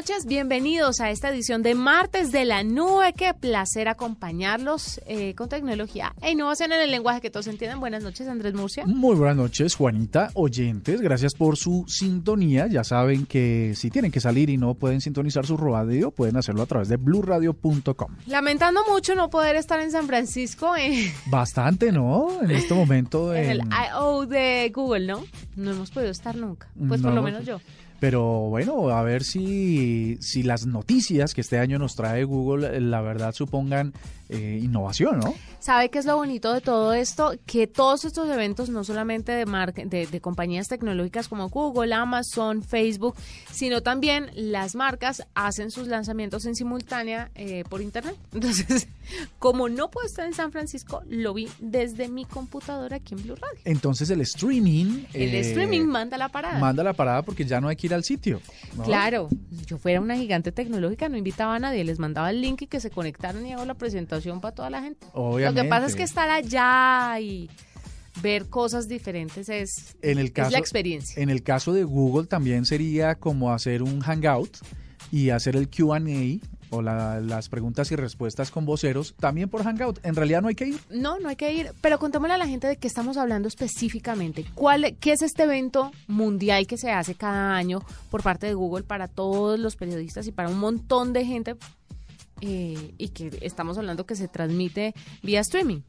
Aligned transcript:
Buenas 0.00 0.12
noches, 0.12 0.26
bienvenidos 0.26 1.00
a 1.02 1.10
esta 1.10 1.28
edición 1.28 1.62
de 1.62 1.74
Martes 1.74 2.32
de 2.32 2.46
la 2.46 2.64
Nube. 2.64 3.12
Qué 3.12 3.34
placer 3.34 3.86
acompañarlos 3.86 4.98
eh, 5.04 5.34
con 5.34 5.50
tecnología 5.50 6.14
e 6.22 6.30
innovación 6.30 6.72
en 6.72 6.80
el 6.80 6.90
lenguaje 6.90 7.20
que 7.20 7.28
todos 7.28 7.48
entienden. 7.48 7.80
Buenas 7.80 8.02
noches, 8.02 8.26
Andrés 8.26 8.54
Murcia. 8.54 8.86
Muy 8.86 9.14
buenas 9.14 9.36
noches, 9.36 9.74
Juanita, 9.74 10.30
oyentes. 10.32 11.02
Gracias 11.02 11.34
por 11.34 11.58
su 11.58 11.84
sintonía. 11.86 12.66
Ya 12.66 12.82
saben 12.82 13.26
que 13.26 13.74
si 13.76 13.90
tienen 13.90 14.10
que 14.10 14.20
salir 14.20 14.48
y 14.48 14.56
no 14.56 14.72
pueden 14.72 15.02
sintonizar 15.02 15.44
su 15.44 15.58
radio, 15.58 16.10
pueden 16.10 16.38
hacerlo 16.38 16.62
a 16.62 16.66
través 16.66 16.88
de 16.88 16.96
blurradio.com. 16.96 18.16
Lamentando 18.24 18.80
mucho 18.88 19.14
no 19.14 19.28
poder 19.28 19.56
estar 19.56 19.80
en 19.80 19.90
San 19.90 20.06
Francisco. 20.06 20.76
Eh. 20.76 21.12
Bastante, 21.26 21.92
¿no? 21.92 22.40
En 22.40 22.52
este 22.52 22.72
momento. 22.72 23.34
En, 23.34 23.50
el 23.50 23.58
I.O. 23.58 24.24
de 24.24 24.72
Google, 24.74 25.06
¿no? 25.06 25.26
No 25.56 25.72
hemos 25.72 25.90
podido 25.90 26.10
estar 26.10 26.36
nunca. 26.36 26.68
Pues 26.88 27.02
por 27.02 27.12
lo 27.12 27.20
menos 27.20 27.44
yo. 27.44 27.60
Pero 28.00 28.48
bueno, 28.48 28.88
a 28.88 29.02
ver 29.02 29.22
si, 29.22 30.16
si 30.20 30.42
las 30.42 30.66
noticias 30.66 31.34
que 31.34 31.42
este 31.42 31.58
año 31.58 31.78
nos 31.78 31.94
trae 31.94 32.24
Google, 32.24 32.80
la 32.80 33.02
verdad, 33.02 33.34
supongan 33.34 33.92
eh, 34.30 34.60
innovación, 34.62 35.18
¿no? 35.18 35.34
¿Sabe 35.58 35.90
qué 35.90 35.98
es 35.98 36.06
lo 36.06 36.16
bonito 36.16 36.52
de 36.54 36.60
todo 36.60 36.94
esto? 36.94 37.34
Que 37.46 37.66
todos 37.66 38.04
estos 38.04 38.30
eventos, 38.30 38.70
no 38.70 38.84
solamente 38.84 39.32
de, 39.32 40.06
de, 40.06 40.20
compañías 40.20 40.68
tecnológicas 40.68 41.28
como 41.28 41.48
Google, 41.48 41.92
Amazon, 41.92 42.62
Facebook, 42.62 43.16
sino 43.50 43.82
también 43.82 44.30
las 44.34 44.74
marcas 44.76 45.26
hacen 45.34 45.70
sus 45.70 45.88
lanzamientos 45.88 46.46
en 46.46 46.54
simultánea 46.54 47.30
eh, 47.34 47.64
por 47.68 47.82
Internet. 47.82 48.16
Entonces, 48.32 48.88
como 49.38 49.68
no 49.68 49.90
puedo 49.90 50.06
estar 50.06 50.24
en 50.24 50.32
San 50.32 50.52
Francisco, 50.52 51.02
lo 51.08 51.34
vi 51.34 51.48
desde 51.58 52.08
mi 52.08 52.24
computadora 52.24 52.96
aquí 52.96 53.14
en 53.14 53.22
Blue 53.24 53.34
Radio. 53.34 53.60
Entonces, 53.64 54.08
el 54.10 54.20
streaming... 54.22 55.04
El 55.12 55.34
eh, 55.34 55.40
streaming 55.40 55.82
manda 55.82 56.16
la 56.16 56.28
parada. 56.28 56.58
Manda 56.58 56.84
la 56.84 56.92
parada 56.94 57.22
porque 57.22 57.44
ya 57.44 57.60
no 57.60 57.68
hay 57.68 57.76
que 57.76 57.88
ir 57.90 57.94
al 57.94 58.04
sitio. 58.04 58.40
Claro, 58.84 59.28
si 59.56 59.64
yo 59.66 59.78
fuera 59.78 60.00
una 60.00 60.16
gigante 60.16 60.52
tecnológica, 60.52 61.08
no 61.08 61.16
invitaba 61.16 61.56
a 61.56 61.58
nadie, 61.58 61.84
les 61.84 61.98
mandaba 61.98 62.30
el 62.30 62.40
link 62.40 62.62
y 62.62 62.66
que 62.66 62.80
se 62.80 62.90
conectaran 62.90 63.44
y 63.46 63.52
hago 63.52 63.64
la 63.64 63.74
presentación 63.74 64.40
para 64.40 64.54
toda 64.54 64.70
la 64.70 64.82
gente. 64.82 65.06
Lo 65.14 65.54
que 65.54 65.64
pasa 65.64 65.86
es 65.86 65.96
que 65.96 66.02
estar 66.02 66.30
allá 66.30 67.18
y 67.20 67.50
ver 68.22 68.48
cosas 68.48 68.88
diferentes 68.88 69.48
es, 69.48 69.96
en 70.02 70.18
el 70.18 70.32
caso, 70.32 70.50
la 70.50 70.58
experiencia. 70.58 71.22
En 71.22 71.30
el 71.30 71.42
caso 71.42 71.72
de 71.72 71.84
Google 71.84 72.26
también 72.26 72.64
sería 72.64 73.14
como 73.14 73.52
hacer 73.52 73.82
un 73.82 74.00
hangout 74.00 74.58
y 75.12 75.30
hacer 75.30 75.56
el 75.56 75.68
QA 75.68 76.00
o 76.70 76.82
las 76.82 77.48
preguntas 77.48 77.90
y 77.92 77.96
respuestas 77.96 78.50
con 78.50 78.64
voceros 78.64 79.14
también 79.18 79.48
por 79.48 79.64
Hangout. 79.64 79.98
En 80.04 80.14
realidad 80.14 80.42
no 80.42 80.48
hay 80.48 80.54
que 80.54 80.68
ir. 80.68 80.80
No, 80.90 81.18
no 81.18 81.28
hay 81.28 81.36
que 81.36 81.52
ir, 81.52 81.72
pero 81.80 81.98
contémosle 81.98 82.34
a 82.34 82.38
la 82.38 82.46
gente 82.46 82.66
de 82.66 82.76
qué 82.76 82.86
estamos 82.86 83.16
hablando 83.16 83.48
específicamente. 83.48 84.44
¿Cuál, 84.54 84.96
¿Qué 85.00 85.12
es 85.12 85.22
este 85.22 85.42
evento 85.42 85.92
mundial 86.06 86.66
que 86.66 86.78
se 86.78 86.90
hace 86.90 87.14
cada 87.14 87.54
año 87.54 87.80
por 88.10 88.22
parte 88.22 88.46
de 88.46 88.54
Google 88.54 88.84
para 88.84 89.08
todos 89.08 89.58
los 89.58 89.76
periodistas 89.76 90.26
y 90.26 90.32
para 90.32 90.48
un 90.48 90.58
montón 90.58 91.12
de 91.12 91.24
gente 91.24 91.56
eh, 92.40 92.94
y 92.96 93.08
que 93.08 93.38
estamos 93.42 93.76
hablando 93.76 94.06
que 94.06 94.16
se 94.16 94.28
transmite 94.28 94.94
vía 95.22 95.40
streaming. 95.40 95.80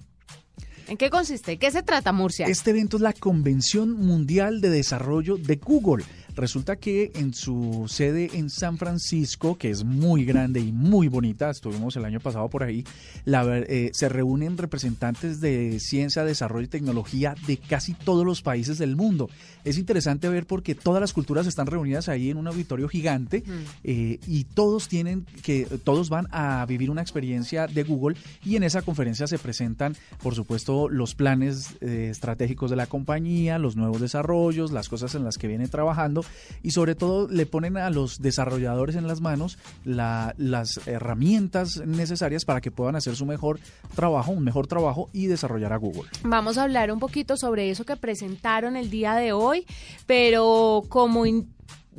¿En 0.87 0.97
qué 0.97 1.09
consiste? 1.09 1.57
¿Qué 1.57 1.71
se 1.71 1.83
trata, 1.83 2.11
Murcia? 2.11 2.47
Este 2.47 2.71
evento 2.71 2.97
es 2.97 3.01
la 3.01 3.13
Convención 3.13 3.93
Mundial 3.93 4.59
de 4.59 4.69
Desarrollo 4.69 5.37
de 5.37 5.55
Google. 5.55 6.03
Resulta 6.35 6.77
que 6.77 7.11
en 7.15 7.33
su 7.33 7.85
sede 7.87 8.31
en 8.33 8.49
San 8.49 8.77
Francisco, 8.77 9.57
que 9.57 9.69
es 9.69 9.83
muy 9.83 10.23
grande 10.23 10.59
y 10.59 10.71
muy 10.71 11.07
bonita, 11.07 11.49
estuvimos 11.49 11.95
el 11.97 12.05
año 12.05 12.19
pasado 12.19 12.49
por 12.49 12.63
ahí, 12.63 12.85
eh, 13.25 13.91
se 13.93 14.09
reúnen 14.09 14.57
representantes 14.57 15.41
de 15.41 15.79
ciencia, 15.79 16.23
desarrollo 16.23 16.65
y 16.65 16.69
tecnología 16.69 17.35
de 17.47 17.57
casi 17.57 17.93
todos 17.93 18.25
los 18.25 18.41
países 18.41 18.77
del 18.77 18.95
mundo. 18.95 19.29
Es 19.65 19.77
interesante 19.77 20.29
ver 20.29 20.47
porque 20.47 20.73
todas 20.73 21.01
las 21.01 21.13
culturas 21.13 21.47
están 21.47 21.67
reunidas 21.67 22.09
ahí 22.09 22.29
en 22.29 22.37
un 22.37 22.47
auditorio 22.47 22.87
gigante 22.87 23.43
eh, 23.83 24.19
y 24.25 24.45
todos 24.45 24.87
tienen 24.87 25.25
que, 25.43 25.65
todos 25.83 26.09
van 26.09 26.27
a 26.31 26.65
vivir 26.65 26.89
una 26.89 27.01
experiencia 27.01 27.67
de 27.67 27.83
Google 27.83 28.15
y 28.43 28.55
en 28.55 28.63
esa 28.63 28.81
conferencia 28.81 29.27
se 29.27 29.37
presentan, 29.37 29.95
por 30.23 30.35
supuesto, 30.35 30.89
los 30.89 31.13
planes 31.13 31.75
eh, 31.81 32.07
estratégicos 32.09 32.69
de 32.69 32.77
la 32.77 32.87
compañía, 32.87 33.59
los 33.59 33.75
nuevos 33.75 34.01
desarrollos, 34.01 34.71
las 34.71 34.89
cosas 34.89 35.13
en 35.15 35.23
las 35.23 35.37
que 35.37 35.47
viene 35.47 35.67
trabajando 35.67 36.20
y 36.63 36.71
sobre 36.71 36.95
todo 36.95 37.27
le 37.27 37.45
ponen 37.45 37.77
a 37.77 37.89
los 37.89 38.21
desarrolladores 38.21 38.95
en 38.95 39.07
las 39.07 39.21
manos 39.21 39.57
las 39.83 40.79
herramientas 40.87 41.81
necesarias 41.85 42.45
para 42.45 42.61
que 42.61 42.71
puedan 42.71 42.95
hacer 42.95 43.15
su 43.15 43.25
mejor 43.25 43.59
trabajo, 43.95 44.31
un 44.31 44.43
mejor 44.43 44.67
trabajo 44.67 45.09
y 45.13 45.27
desarrollar 45.27 45.73
a 45.73 45.77
Google. 45.77 46.09
Vamos 46.23 46.57
a 46.57 46.63
hablar 46.63 46.91
un 46.91 46.99
poquito 46.99 47.37
sobre 47.37 47.69
eso 47.69 47.85
que 47.85 47.95
presentaron 47.95 48.75
el 48.75 48.89
día 48.89 49.15
de 49.15 49.33
hoy, 49.33 49.65
pero 50.05 50.83
como 50.89 51.25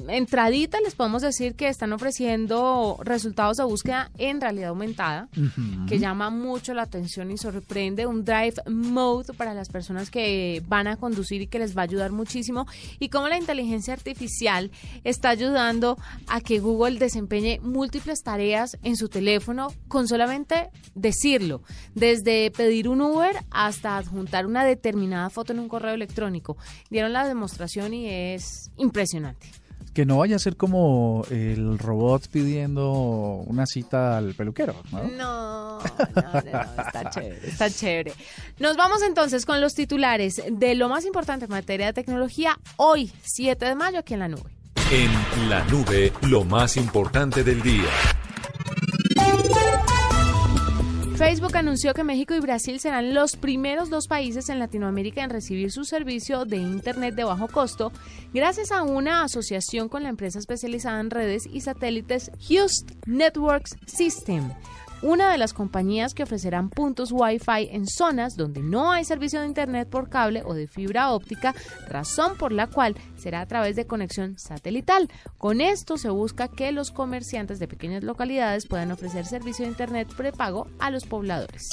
entradita 0.09 0.81
les 0.81 0.95
podemos 0.95 1.23
decir 1.23 1.55
que 1.55 1.69
están 1.69 1.93
ofreciendo 1.93 2.99
resultados 3.03 3.59
de 3.59 3.65
búsqueda 3.65 4.11
en 4.17 4.41
realidad 4.41 4.71
aumentada, 4.71 5.29
que 5.87 5.99
llama 5.99 6.31
mucho 6.31 6.73
la 6.73 6.83
atención 6.83 7.31
y 7.31 7.37
sorprende. 7.37 8.07
Un 8.07 8.25
drive 8.25 8.55
mode 8.67 9.35
para 9.35 9.55
las 9.55 9.69
personas 9.69 10.11
que 10.11 10.63
van 10.67 10.87
a 10.87 10.97
conducir 10.97 11.43
y 11.43 11.47
que 11.47 11.59
les 11.59 11.77
va 11.77 11.83
a 11.83 11.85
ayudar 11.85 12.13
muchísimo. 12.13 12.67
Y 12.99 13.11
cómo 13.11 13.29
la 13.29 13.39
inteligencia 13.39 13.93
artificial 13.93 14.71
está 15.05 15.29
ayudando 15.31 15.99
a 16.27 16.41
que 16.41 16.59
Google 16.59 16.99
desempeñe 16.99 17.61
múltiples 17.61 18.23
tareas 18.23 18.79
en 18.83 18.97
su 18.97 19.09
teléfono 19.09 19.73
con 19.89 20.09
solamente 20.09 20.71
decirlo. 20.95 21.63
Desde 21.95 22.51
pedir 22.51 22.89
un 22.89 23.03
Uber 23.03 23.37
hasta 23.51 23.99
adjuntar 23.99 24.47
una 24.47 24.65
determinada 24.65 25.29
foto 25.29 25.53
en 25.53 25.59
un 25.59 25.69
correo 25.69 25.95
electrónico. 25.95 26.57
Dieron 26.91 27.13
la 27.13 27.27
demostración 27.27 27.93
y 27.93 28.09
es 28.09 28.71
impresionante 28.79 29.62
que 29.95 30.07
no 30.07 30.19
vaya 30.19 30.37
a 30.37 30.39
ser 30.39 30.57
como 30.57 31.25
el 31.31 31.79
robot 31.79 32.29
pidiendo 32.29 32.93
una 33.47 33.67
cita 33.67 34.17
al 34.17 34.35
peluquero, 34.35 34.75
¿no? 34.91 35.03
No, 35.05 35.79
no, 35.79 36.39
está 36.39 37.11
chévere, 37.11 37.49
está 37.49 37.71
chévere. 37.71 38.13
Nos 38.59 38.77
vamos 38.77 39.03
entonces 39.03 39.45
con 39.45 39.61
los 39.61 39.75
titulares 39.75 40.43
de 40.51 40.75
lo 40.75 40.89
más 40.89 41.05
importante 41.05 41.45
en 41.45 41.51
materia 41.51 41.87
de 41.87 41.93
tecnología 41.93 42.59
hoy, 42.77 43.13
7 43.23 43.65
de 43.65 43.75
mayo, 43.75 43.99
aquí 43.99 44.15
en 44.15 44.21
la 44.21 44.29
nube. 44.29 44.51
En 44.91 45.49
la 45.49 45.65
nube, 45.65 46.13
lo 46.23 46.45
más 46.45 46.77
importante 46.77 47.45
del 47.45 47.63
día. 47.63 47.89
Facebook 51.23 51.57
anunció 51.57 51.95
que 51.95 52.03
México 52.03 52.35
y 52.35 52.41
Brasil 52.41 52.81
serán 52.81 53.15
los 53.15 53.37
primeros 53.37 53.89
dos 53.91 54.09
países 54.09 54.49
en 54.49 54.59
Latinoamérica 54.59 55.23
en 55.23 55.31
recibir 55.31 55.71
su 55.71 55.85
servicio 55.85 56.45
de 56.45 56.57
Internet 56.57 57.15
de 57.15 57.23
bajo 57.23 57.47
costo 57.47 57.93
gracias 58.35 58.73
a 58.73 58.83
una 58.83 59.23
asociación 59.23 59.89
con 59.89 60.03
la 60.03 60.09
empresa 60.09 60.41
especializada 60.41 60.99
en 60.99 61.11
redes 61.11 61.45
y 61.47 61.61
satélites 61.61 62.33
Houston 62.49 62.99
Networks 63.07 63.77
System 63.87 64.51
una 65.03 65.31
de 65.31 65.39
las 65.39 65.53
compañías 65.53 66.15
que 66.15 66.23
ofrecerán 66.23 66.71
puntos 66.71 67.11
Wi-Fi 67.13 67.69
en 67.73 67.87
zonas 67.87 68.37
donde 68.37 68.63
no 68.63 68.93
hay 68.93 69.05
servicio 69.05 69.41
de 69.41 69.47
Internet 69.47 69.89
por 69.89 70.09
cable 70.09 70.43
o 70.45 70.55
de 70.55 70.69
fibra 70.69 71.11
óptica, 71.11 71.55
razón 71.89 72.37
por 72.37 72.53
la 72.53 72.69
cual 72.69 72.97
será 73.17 73.41
a 73.41 73.47
través 73.47 73.77
de 73.77 73.87
conexión 73.87 74.39
satelital. 74.39 75.09
Con 75.39 75.61
esto 75.61 75.99
se 75.99 76.11
busca 76.11 76.49
que 76.49 76.73
los 76.73 76.91
comerciantes 76.91 77.59
de 77.59 77.69
pequeñas 77.69 78.05
localidades 78.05 78.67
puedan 78.67 78.93
ofrecer 78.93 79.27
servicio 79.27 79.65
de 79.65 79.73
Internet 79.73 80.09
prepago 80.17 80.69
a 80.79 80.91
los 80.91 81.05
pobladores. 81.05 81.69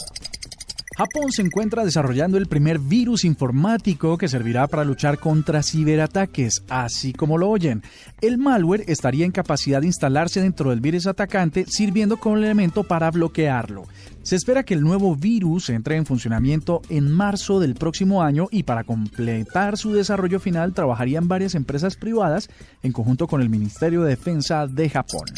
Japón 1.00 1.32
se 1.32 1.44
encuentra 1.44 1.86
desarrollando 1.86 2.38
el 2.38 2.48
primer 2.48 2.78
virus 2.78 3.24
informático 3.24 4.18
que 4.18 4.28
servirá 4.28 4.68
para 4.68 4.84
luchar 4.84 5.18
contra 5.18 5.64
ciberataques, 5.64 6.64
así 6.68 7.14
como 7.14 7.38
lo 7.38 7.50
oyen. 7.50 7.84
El 8.20 8.38
malware 8.38 8.84
estaría 8.86 9.24
en 9.24 9.32
capacidad 9.32 9.80
de 9.80 9.88
instalarse 9.88 10.42
dentro 10.42 10.72
del 10.72 10.82
virus 10.82 11.08
atacante, 11.08 11.64
sirviendo 11.70 12.18
como 12.18 12.36
elemento 12.36 12.84
para 12.84 13.12
bloquearlo. 13.12 13.86
Se 14.24 14.36
espera 14.36 14.64
que 14.64 14.74
el 14.74 14.82
nuevo 14.82 15.16
virus 15.16 15.70
entre 15.70 15.96
en 15.96 16.06
funcionamiento 16.06 16.82
en 16.90 17.10
marzo 17.10 17.62
del 17.62 17.76
próximo 17.76 18.22
año 18.22 18.50
y 18.52 18.64
para 18.64 18.84
completar 18.84 19.78
su 19.78 19.94
desarrollo 19.94 20.42
final 20.42 20.74
trabajarían 20.74 21.30
varias 21.30 21.56
empresas 21.56 21.96
privadas 21.96 22.50
en 22.84 22.92
conjunto 22.92 23.26
con 23.26 23.42
el 23.42 23.48
Ministerio 23.48 24.02
de 24.02 24.10
Defensa 24.10 24.68
de 24.68 24.90
Japón. 24.90 25.30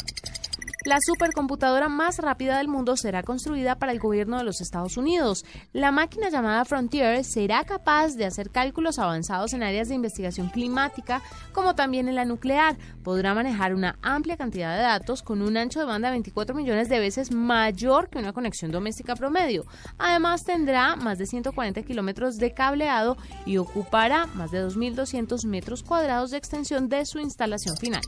La 0.84 0.98
supercomputadora 1.00 1.88
más 1.88 2.18
rápida 2.18 2.58
del 2.58 2.66
mundo 2.66 2.96
será 2.96 3.22
construida 3.22 3.76
para 3.76 3.92
el 3.92 4.00
gobierno 4.00 4.38
de 4.38 4.42
los 4.42 4.60
Estados 4.60 4.96
Unidos. 4.96 5.44
La 5.72 5.92
máquina 5.92 6.28
llamada 6.28 6.64
Frontier 6.64 7.22
será 7.22 7.62
capaz 7.62 8.16
de 8.16 8.24
hacer 8.24 8.50
cálculos 8.50 8.98
avanzados 8.98 9.52
en 9.52 9.62
áreas 9.62 9.88
de 9.88 9.94
investigación 9.94 10.48
climática, 10.48 11.22
como 11.52 11.76
también 11.76 12.08
en 12.08 12.16
la 12.16 12.24
nuclear. 12.24 12.76
Podrá 13.04 13.32
manejar 13.32 13.76
una 13.76 13.96
amplia 14.02 14.36
cantidad 14.36 14.76
de 14.76 14.82
datos 14.82 15.22
con 15.22 15.40
un 15.40 15.56
ancho 15.56 15.78
de 15.78 15.86
banda 15.86 16.10
24 16.10 16.52
millones 16.52 16.88
de 16.88 16.98
veces 16.98 17.30
mayor 17.30 18.08
que 18.08 18.18
una 18.18 18.32
conexión 18.32 18.72
doméstica 18.72 19.14
promedio. 19.14 19.64
Además, 19.98 20.42
tendrá 20.42 20.96
más 20.96 21.16
de 21.16 21.26
140 21.26 21.80
kilómetros 21.84 22.38
de 22.38 22.54
cableado 22.54 23.16
y 23.46 23.58
ocupará 23.58 24.26
más 24.34 24.50
de 24.50 24.66
2.200 24.66 25.46
metros 25.46 25.84
cuadrados 25.84 26.32
de 26.32 26.38
extensión 26.38 26.88
de 26.88 27.06
su 27.06 27.20
instalación 27.20 27.76
final. 27.76 28.02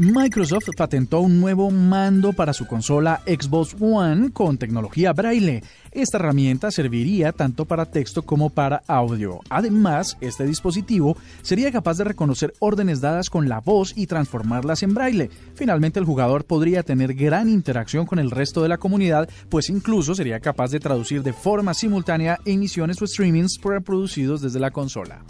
Microsoft 0.00 0.68
patentó 0.76 1.18
un 1.18 1.40
nuevo 1.40 1.72
mando 1.72 2.32
para 2.32 2.52
su 2.52 2.68
consola 2.68 3.20
Xbox 3.26 3.74
One 3.80 4.30
con 4.30 4.56
tecnología 4.56 5.12
braille. 5.12 5.64
Esta 5.90 6.18
herramienta 6.18 6.70
serviría 6.70 7.32
tanto 7.32 7.64
para 7.64 7.84
texto 7.84 8.22
como 8.22 8.48
para 8.48 8.84
audio. 8.86 9.40
Además, 9.50 10.16
este 10.20 10.46
dispositivo 10.46 11.16
sería 11.42 11.72
capaz 11.72 11.98
de 11.98 12.04
reconocer 12.04 12.54
órdenes 12.60 13.00
dadas 13.00 13.28
con 13.28 13.48
la 13.48 13.58
voz 13.58 13.92
y 13.96 14.06
transformarlas 14.06 14.84
en 14.84 14.94
braille. 14.94 15.30
Finalmente, 15.56 15.98
el 15.98 16.06
jugador 16.06 16.44
podría 16.44 16.84
tener 16.84 17.14
gran 17.14 17.48
interacción 17.48 18.06
con 18.06 18.20
el 18.20 18.30
resto 18.30 18.62
de 18.62 18.68
la 18.68 18.78
comunidad, 18.78 19.28
pues 19.48 19.68
incluso 19.68 20.14
sería 20.14 20.38
capaz 20.38 20.70
de 20.70 20.78
traducir 20.78 21.24
de 21.24 21.32
forma 21.32 21.74
simultánea 21.74 22.38
emisiones 22.44 23.02
o 23.02 23.06
streamings 23.08 23.58
producidos 23.58 24.42
desde 24.42 24.60
la 24.60 24.70
consola. 24.70 25.24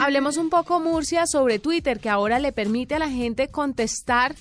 Hablemos 0.00 0.38
un 0.38 0.48
poco, 0.48 0.80
Murcia, 0.80 1.26
sobre 1.26 1.58
Twitter, 1.58 2.00
que 2.00 2.08
ahora 2.08 2.38
le 2.38 2.52
permite 2.52 2.94
a 2.94 2.98
la 2.98 3.10
gente 3.10 3.48
contestar 3.48 4.34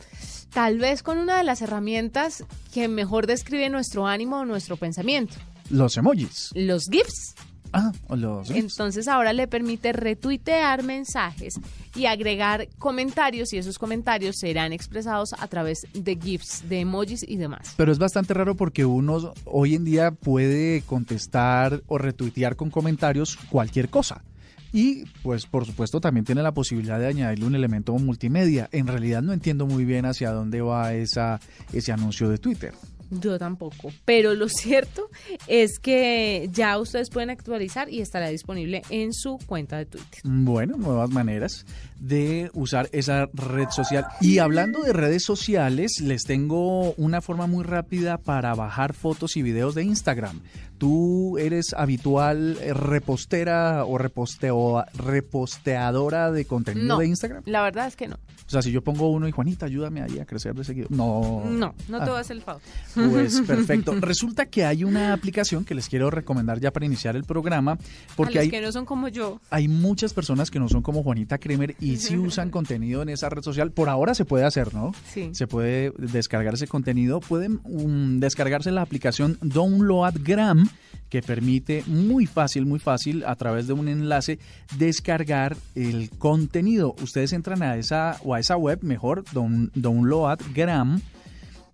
tal 0.53 0.79
vez 0.79 1.03
con 1.03 1.17
una 1.17 1.37
de 1.37 1.43
las 1.43 1.61
herramientas 1.61 2.45
que 2.73 2.87
mejor 2.87 3.27
describe 3.27 3.69
nuestro 3.69 4.07
ánimo 4.07 4.37
o 4.37 4.45
nuestro 4.45 4.77
pensamiento. 4.77 5.35
Los 5.69 5.97
emojis. 5.97 6.51
Los 6.55 6.85
GIFs. 6.89 7.35
Ah, 7.73 7.91
los 8.07 8.47
GIFs. 8.47 8.57
Entonces 8.71 9.09
ahora 9.09 9.33
le 9.33 9.49
permite 9.49 9.91
retuitear 9.91 10.83
mensajes 10.83 11.59
y 11.93 12.05
agregar 12.05 12.69
comentarios 12.77 13.51
y 13.51 13.57
esos 13.57 13.77
comentarios 13.77 14.37
serán 14.37 14.71
expresados 14.71 15.33
a 15.37 15.45
través 15.49 15.87
de 15.93 16.15
GIFs, 16.15 16.69
de 16.69 16.79
emojis 16.79 17.25
y 17.27 17.35
demás. 17.35 17.73
Pero 17.75 17.91
es 17.91 17.99
bastante 17.99 18.33
raro 18.33 18.55
porque 18.55 18.85
uno 18.85 19.33
hoy 19.43 19.75
en 19.75 19.83
día 19.83 20.11
puede 20.11 20.83
contestar 20.83 21.83
o 21.87 21.97
retuitear 21.97 22.55
con 22.55 22.69
comentarios 22.69 23.35
cualquier 23.49 23.89
cosa. 23.89 24.23
Y 24.71 25.05
pues 25.23 25.45
por 25.45 25.65
supuesto 25.65 25.99
también 25.99 26.25
tiene 26.25 26.43
la 26.43 26.53
posibilidad 26.53 26.99
de 26.99 27.07
añadirle 27.07 27.45
un 27.45 27.55
elemento 27.55 27.93
multimedia. 27.93 28.69
En 28.71 28.87
realidad 28.87 29.21
no 29.21 29.33
entiendo 29.33 29.65
muy 29.65 29.85
bien 29.85 30.05
hacia 30.05 30.31
dónde 30.31 30.61
va 30.61 30.93
esa, 30.93 31.39
ese 31.73 31.91
anuncio 31.91 32.29
de 32.29 32.37
Twitter. 32.37 32.73
Yo 33.11 33.39
tampoco, 33.39 33.91
pero 34.05 34.35
lo 34.35 34.49
cierto 34.49 35.09
es 35.47 35.79
que 35.79 36.47
ya 36.53 36.77
ustedes 36.77 37.09
pueden 37.09 37.31
actualizar 37.31 37.89
y 37.89 38.01
estará 38.01 38.29
disponible 38.29 38.83
en 38.91 39.13
su 39.13 39.39
cuenta 39.47 39.77
de 39.77 39.87
Twitter. 39.87 40.21
Bueno, 40.23 40.77
nuevas 40.77 41.09
maneras 41.09 41.65
de 41.99 42.51
usar 42.53 42.87
esa 42.91 43.27
red 43.33 43.69
social. 43.71 44.05
Y 44.21 44.37
hablando 44.37 44.81
de 44.81 44.93
redes 44.93 45.23
sociales, 45.23 45.99
les 46.01 46.23
tengo 46.23 46.93
una 46.93 47.21
forma 47.21 47.47
muy 47.47 47.63
rápida 47.63 48.19
para 48.19 48.53
bajar 48.53 48.93
fotos 48.93 49.37
y 49.37 49.41
videos 49.41 49.73
de 49.73 49.83
Instagram. 49.83 50.41
¿Tú 50.79 51.37
eres 51.37 51.73
habitual 51.73 52.57
eh, 52.61 52.73
repostera 52.73 53.83
o 53.83 53.97
reposteo, 53.97 54.85
reposteadora 54.93 56.31
de 56.31 56.45
contenido 56.45 56.97
de 56.97 57.05
Instagram? 57.05 57.43
La 57.45 57.61
verdad 57.61 57.87
es 57.87 57.97
que 57.97 58.07
no. 58.07 58.15
O 58.15 58.51
sea, 58.51 58.61
si 58.63 58.71
yo 58.71 58.81
pongo 58.81 59.09
uno 59.09 59.27
y 59.27 59.31
Juanita, 59.31 59.67
ayúdame 59.67 60.01
ahí 60.01 60.17
a 60.17 60.25
crecer 60.25 60.55
de 60.55 60.63
seguido. 60.63 60.87
No. 60.89 61.43
No, 61.45 61.75
no 61.87 61.97
te 61.97 62.03
ah. 62.03 62.07
voy 62.07 62.17
a 62.17 62.21
hacer 62.21 62.37
el 62.37 62.41
favor. 62.41 62.61
Pues 62.95 63.41
perfecto. 63.47 63.93
Resulta 63.99 64.47
que 64.47 64.65
hay 64.65 64.85
una 64.85 65.13
aplicación 65.13 65.65
que 65.65 65.75
les 65.75 65.87
quiero 65.89 66.09
recomendar 66.09 66.59
ya 66.59 66.71
para 66.71 66.85
iniciar 66.85 67.15
el 67.17 67.25
programa. 67.25 67.77
Porque 68.15 68.39
hay, 68.39 68.49
que 68.49 68.61
no 68.61 68.71
son 68.71 68.85
como 68.85 69.09
yo. 69.09 69.39
Hay 69.51 69.67
muchas 69.67 70.13
personas 70.13 70.49
que 70.49 70.59
no 70.59 70.69
son 70.69 70.81
como 70.81 71.03
Juanita 71.03 71.37
Kremer 71.37 71.75
y 71.79 71.97
sí 71.97 72.17
usan 72.17 72.49
contenido 72.49 73.01
en 73.01 73.09
esa 73.09 73.29
red 73.29 73.43
social. 73.43 73.71
Por 73.71 73.89
ahora 73.89 74.15
se 74.15 74.23
puede 74.23 74.45
hacer, 74.45 74.73
¿no? 74.73 74.93
Sí. 75.13 75.29
Se 75.33 75.45
puede 75.45 75.91
descargar 75.97 76.53
ese 76.53 76.67
contenido. 76.67 77.19
Pueden 77.19 77.59
um, 77.65 78.19
descargarse 78.19 78.71
la 78.71 78.81
aplicación 78.81 79.37
Downloadgram 79.41 80.68
que 81.09 81.21
permite 81.21 81.83
muy 81.87 82.25
fácil, 82.25 82.65
muy 82.65 82.79
fácil, 82.79 83.23
a 83.25 83.35
través 83.35 83.67
de 83.67 83.73
un 83.73 83.87
enlace, 83.87 84.39
descargar 84.77 85.57
el 85.75 86.09
contenido. 86.11 86.95
Ustedes 87.01 87.33
entran 87.33 87.63
a 87.63 87.77
esa 87.77 88.17
o 88.23 88.35
a 88.35 88.39
esa 88.39 88.57
web, 88.57 88.79
mejor, 88.83 89.23
downloadgram, 89.33 91.01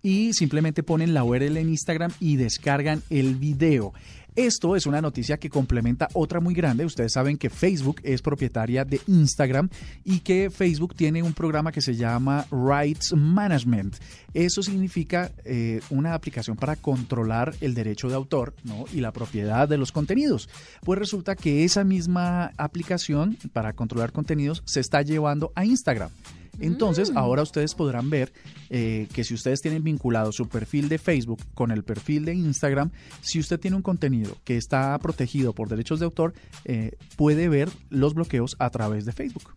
y 0.02 0.32
simplemente 0.34 0.82
ponen 0.82 1.14
la 1.14 1.24
URL 1.24 1.56
en 1.56 1.68
Instagram 1.68 2.12
y 2.20 2.36
descargan 2.36 3.02
el 3.10 3.34
video. 3.34 3.92
Esto 4.36 4.76
es 4.76 4.84
una 4.84 5.00
noticia 5.00 5.38
que 5.38 5.48
complementa 5.48 6.08
otra 6.12 6.40
muy 6.40 6.52
grande. 6.52 6.84
Ustedes 6.84 7.14
saben 7.14 7.38
que 7.38 7.48
Facebook 7.48 8.02
es 8.02 8.20
propietaria 8.20 8.84
de 8.84 9.00
Instagram 9.06 9.70
y 10.04 10.20
que 10.20 10.50
Facebook 10.50 10.94
tiene 10.94 11.22
un 11.22 11.32
programa 11.32 11.72
que 11.72 11.80
se 11.80 11.96
llama 11.96 12.46
Rights 12.50 13.14
Management. 13.16 13.96
Eso 14.34 14.62
significa 14.62 15.32
eh, 15.46 15.80
una 15.88 16.12
aplicación 16.12 16.54
para 16.54 16.76
controlar 16.76 17.54
el 17.62 17.72
derecho 17.72 18.10
de 18.10 18.14
autor 18.14 18.52
y 18.92 19.00
la 19.00 19.10
propiedad 19.10 19.66
de 19.66 19.78
los 19.78 19.90
contenidos. 19.90 20.50
Pues 20.84 20.98
resulta 20.98 21.34
que 21.34 21.64
esa 21.64 21.82
misma 21.82 22.52
aplicación 22.58 23.38
para 23.54 23.72
controlar 23.72 24.12
contenidos 24.12 24.62
se 24.66 24.80
está 24.80 25.00
llevando 25.00 25.50
a 25.54 25.64
Instagram. 25.64 26.10
Entonces, 26.60 27.10
mm. 27.10 27.18
ahora 27.18 27.42
ustedes 27.42 27.74
podrán 27.74 28.10
ver 28.10 28.32
eh, 28.70 29.08
que 29.12 29.24
si 29.24 29.34
ustedes 29.34 29.60
tienen 29.62 29.84
vinculado 29.84 30.32
su 30.32 30.48
perfil 30.48 30.88
de 30.88 30.98
Facebook 30.98 31.40
con 31.54 31.70
el 31.70 31.84
perfil 31.84 32.24
de 32.24 32.34
Instagram, 32.34 32.90
si 33.20 33.38
usted 33.38 33.60
tiene 33.60 33.76
un 33.76 33.82
contenido 33.82 34.36
que 34.44 34.56
está 34.56 34.98
protegido 34.98 35.52
por 35.52 35.68
derechos 35.68 35.98
de 35.98 36.04
autor, 36.04 36.34
eh, 36.64 36.92
puede 37.16 37.48
ver 37.48 37.68
los 37.90 38.14
bloqueos 38.14 38.56
a 38.58 38.70
través 38.70 39.04
de 39.04 39.12
Facebook. 39.12 39.52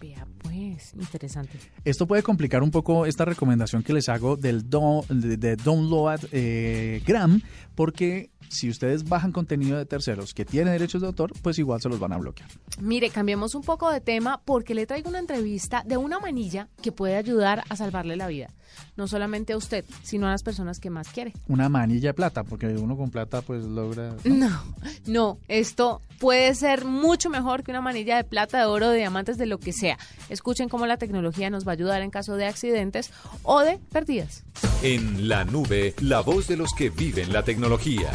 Vea 0.00 0.26
pues, 0.38 0.94
interesante. 0.94 1.58
Esto 1.84 2.06
puede 2.06 2.22
complicar 2.22 2.62
un 2.62 2.70
poco 2.70 3.06
esta 3.06 3.24
recomendación 3.24 3.82
que 3.82 3.92
les 3.92 4.08
hago 4.08 4.36
del 4.36 4.68
de, 4.68 5.56
Download 5.56 6.20
eh, 6.32 7.02
Gram, 7.06 7.40
porque 7.74 8.30
si 8.48 8.68
ustedes 8.68 9.08
bajan 9.08 9.32
contenido 9.32 9.78
de 9.78 9.86
terceros 9.86 10.34
que 10.34 10.44
tienen 10.44 10.72
derechos 10.72 11.00
de 11.00 11.06
autor, 11.06 11.32
pues 11.42 11.58
igual 11.58 11.80
se 11.80 11.88
los 11.88 11.98
van 11.98 12.12
a 12.12 12.18
bloquear. 12.18 12.48
Mire, 12.80 13.10
cambiemos 13.10 13.54
un 13.54 13.62
poco 13.62 13.90
de 13.90 14.00
tema 14.00 14.40
porque 14.44 14.74
le 14.74 14.86
traigo 14.86 15.08
una 15.08 15.18
entrevista 15.18 15.82
de 15.86 15.96
una 15.96 16.18
manilla 16.18 16.68
que 16.82 16.92
puede 16.92 17.16
ayudar 17.16 17.64
a 17.68 17.76
salvarle 17.76 18.16
la 18.16 18.26
vida. 18.26 18.48
No 18.96 19.08
solamente 19.08 19.52
a 19.52 19.56
usted, 19.56 19.84
sino 20.02 20.26
a 20.26 20.30
las 20.30 20.42
personas 20.42 20.78
que 20.78 20.90
más 20.90 21.08
quiere. 21.08 21.32
Una 21.48 21.68
manilla 21.68 22.10
de 22.10 22.14
plata, 22.14 22.44
porque 22.44 22.66
uno 22.68 22.96
con 22.96 23.10
plata 23.10 23.42
pues 23.42 23.64
logra... 23.64 24.14
No, 24.24 24.62
no, 25.06 25.38
esto 25.48 26.00
puede 26.18 26.54
ser 26.54 26.84
mucho 26.84 27.30
mejor 27.30 27.62
que 27.62 27.70
una 27.70 27.80
manilla 27.80 28.16
de 28.16 28.24
plata, 28.24 28.58
de 28.58 28.66
oro, 28.66 28.90
de 28.90 28.98
diamantes, 28.98 29.38
de 29.38 29.46
lo 29.46 29.58
que 29.58 29.72
sea. 29.72 29.98
Escuchen 30.28 30.68
cómo 30.68 30.86
la 30.86 30.96
tecnología 30.96 31.50
nos 31.50 31.66
va 31.66 31.72
a 31.72 31.74
ayudar 31.74 32.02
en 32.02 32.10
caso 32.10 32.36
de 32.36 32.46
accidentes 32.46 33.10
o 33.42 33.60
de 33.60 33.78
pérdidas. 33.90 34.44
En 34.82 35.28
la 35.28 35.44
nube, 35.44 35.94
la 36.00 36.20
voz 36.20 36.46
de 36.48 36.56
los 36.56 36.72
que 36.72 36.90
viven 36.90 37.32
la 37.32 37.42
tecnología. 37.42 38.10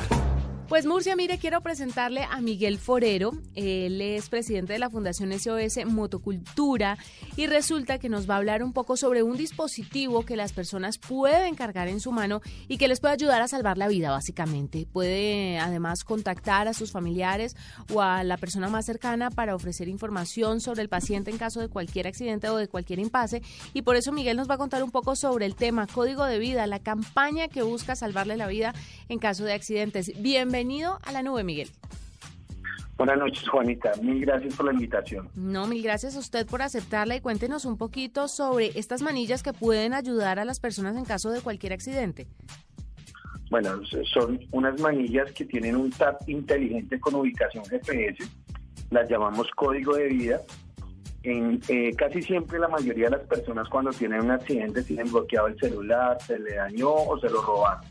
Pues 0.73 0.87
Murcia, 0.87 1.15
mire, 1.15 1.37
quiero 1.37 1.61
presentarle 1.61 2.23
a 2.23 2.41
Miguel 2.41 2.79
Forero. 2.79 3.33
Él 3.53 4.01
es 4.01 4.27
presidente 4.27 4.73
de 4.73 4.79
la 4.79 4.89
Fundación 4.89 5.31
SOS 5.31 5.85
Motocultura 5.85 6.97
y 7.35 7.45
resulta 7.45 7.99
que 7.99 8.09
nos 8.09 8.27
va 8.27 8.33
a 8.33 8.37
hablar 8.37 8.63
un 8.63 8.73
poco 8.73 8.97
sobre 8.97 9.21
un 9.21 9.37
dispositivo 9.37 10.25
que 10.25 10.35
las 10.35 10.51
personas 10.51 10.97
pueden 10.97 11.53
cargar 11.53 11.89
en 11.89 11.99
su 11.99 12.11
mano 12.11 12.41
y 12.67 12.79
que 12.79 12.87
les 12.87 12.99
puede 12.99 13.13
ayudar 13.13 13.43
a 13.43 13.47
salvar 13.47 13.77
la 13.77 13.87
vida, 13.87 14.09
básicamente. 14.09 14.87
Puede 14.91 15.59
además 15.59 16.03
contactar 16.03 16.67
a 16.67 16.73
sus 16.73 16.91
familiares 16.91 17.55
o 17.93 18.01
a 18.01 18.23
la 18.23 18.37
persona 18.37 18.67
más 18.67 18.87
cercana 18.87 19.29
para 19.29 19.53
ofrecer 19.53 19.87
información 19.87 20.59
sobre 20.59 20.81
el 20.81 20.89
paciente 20.89 21.29
en 21.29 21.37
caso 21.37 21.59
de 21.59 21.69
cualquier 21.69 22.07
accidente 22.07 22.49
o 22.49 22.57
de 22.57 22.67
cualquier 22.67 22.97
impasse. 22.97 23.43
Y 23.75 23.83
por 23.83 23.95
eso 23.95 24.11
Miguel 24.11 24.37
nos 24.37 24.49
va 24.49 24.55
a 24.55 24.57
contar 24.57 24.83
un 24.83 24.89
poco 24.89 25.15
sobre 25.15 25.45
el 25.45 25.53
tema 25.53 25.85
Código 25.85 26.25
de 26.25 26.39
Vida, 26.39 26.65
la 26.65 26.79
campaña 26.79 27.47
que 27.47 27.61
busca 27.61 27.95
salvarle 27.95 28.37
la 28.37 28.47
vida 28.47 28.73
en 29.07 29.19
caso 29.19 29.43
de 29.43 29.53
accidentes. 29.53 30.11
Bienvenido 30.19 30.62
bienvenido 30.63 30.97
a 31.03 31.11
la 31.11 31.21
nube, 31.21 31.43
Miguel. 31.43 31.67
Buenas 32.95 33.17
noches, 33.17 33.49
Juanita. 33.49 33.91
Mil 34.01 34.21
gracias 34.21 34.55
por 34.55 34.65
la 34.65 34.71
invitación. 34.71 35.27
No, 35.35 35.67
mil 35.67 35.83
gracias 35.83 36.15
a 36.15 36.19
usted 36.19 36.47
por 36.47 36.61
aceptarla 36.61 37.17
y 37.17 37.21
cuéntenos 37.21 37.65
un 37.65 37.77
poquito 37.77 38.29
sobre 38.29 38.71
estas 38.79 39.01
manillas 39.01 39.43
que 39.43 39.51
pueden 39.51 39.93
ayudar 39.93 40.39
a 40.39 40.45
las 40.45 40.61
personas 40.61 40.95
en 40.95 41.03
caso 41.03 41.31
de 41.31 41.41
cualquier 41.41 41.73
accidente. 41.73 42.27
Bueno, 43.49 43.81
son 44.05 44.39
unas 44.51 44.79
manillas 44.79 45.33
que 45.33 45.43
tienen 45.43 45.75
un 45.75 45.91
tap 45.91 46.21
inteligente 46.29 46.97
con 46.97 47.15
ubicación 47.15 47.65
GPS. 47.65 48.23
Las 48.89 49.09
llamamos 49.09 49.49
código 49.57 49.95
de 49.95 50.07
vida. 50.07 50.41
En, 51.23 51.59
eh, 51.67 51.91
casi 51.97 52.21
siempre 52.21 52.57
la 52.57 52.69
mayoría 52.69 53.05
de 53.05 53.17
las 53.17 53.27
personas 53.27 53.67
cuando 53.67 53.91
tienen 53.91 54.21
un 54.21 54.31
accidente 54.31 54.81
tienen 54.83 55.11
bloqueado 55.11 55.47
el 55.47 55.59
celular, 55.59 56.21
se 56.21 56.39
le 56.39 56.55
dañó 56.55 56.93
o 56.93 57.19
se 57.19 57.29
lo 57.29 57.41
robaron. 57.41 57.83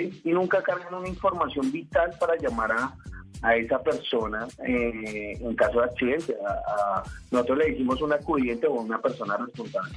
Y 0.00 0.30
nunca 0.30 0.62
cargan 0.62 0.94
una 0.94 1.08
información 1.08 1.70
vital 1.70 2.10
para 2.18 2.36
llamar 2.36 2.72
a, 2.72 2.94
a 3.42 3.56
esa 3.56 3.82
persona 3.82 4.46
eh, 4.66 5.38
en 5.40 5.54
caso 5.54 5.80
de 5.80 5.84
accidente. 5.86 6.36
A, 6.46 7.02
nosotros 7.30 7.58
le 7.58 7.70
dijimos 7.70 8.00
un 8.02 8.12
acudiente 8.12 8.66
o 8.66 8.74
una 8.74 9.00
persona 9.00 9.36
responsable. 9.36 9.96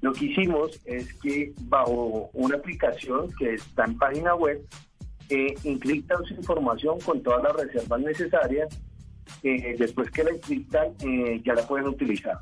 Lo 0.00 0.12
que 0.12 0.26
hicimos 0.26 0.80
es 0.84 1.14
que 1.14 1.52
bajo 1.62 2.28
una 2.32 2.56
aplicación 2.56 3.32
que 3.38 3.54
está 3.54 3.84
en 3.84 3.96
página 3.96 4.34
web, 4.34 4.60
eh, 5.28 5.54
su 5.62 6.34
información 6.34 7.00
con 7.00 7.22
todas 7.22 7.42
las 7.42 7.54
reservas 7.54 8.00
necesarias. 8.00 8.68
Eh, 9.42 9.76
después 9.78 10.10
que 10.10 10.24
la 10.24 10.30
encriptan, 10.30 10.88
eh, 11.00 11.40
ya 11.44 11.54
la 11.54 11.66
pueden 11.66 11.86
utilizar. 11.86 12.38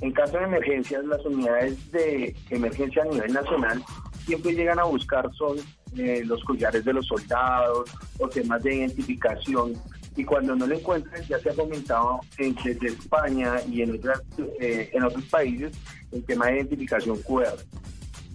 En 0.00 0.12
caso 0.12 0.38
de 0.38 0.44
emergencias, 0.44 1.04
las 1.04 1.24
unidades 1.24 1.90
de 1.90 2.34
emergencia 2.50 3.02
a 3.02 3.06
nivel 3.06 3.32
nacional 3.32 3.82
siempre 4.24 4.52
llegan 4.52 4.78
a 4.78 4.84
buscar 4.84 5.30
son 5.34 5.56
eh, 5.96 6.22
los 6.24 6.42
collares 6.44 6.84
de 6.84 6.92
los 6.92 7.06
soldados 7.06 7.90
o 8.18 8.28
temas 8.28 8.62
de 8.62 8.76
identificación 8.76 9.74
y 10.16 10.24
cuando 10.24 10.54
no 10.56 10.66
lo 10.66 10.74
encuentran 10.74 11.22
ya 11.26 11.38
se 11.38 11.50
ha 11.50 11.54
comentado 11.54 12.20
en, 12.38 12.54
desde 12.56 12.88
España 12.88 13.54
y 13.70 13.82
en, 13.82 13.96
otras, 13.96 14.22
eh, 14.60 14.90
en 14.92 15.02
otros 15.02 15.24
países 15.26 15.72
el 16.12 16.24
tema 16.24 16.46
de 16.46 16.56
identificación 16.56 17.20
QR. 17.22 17.56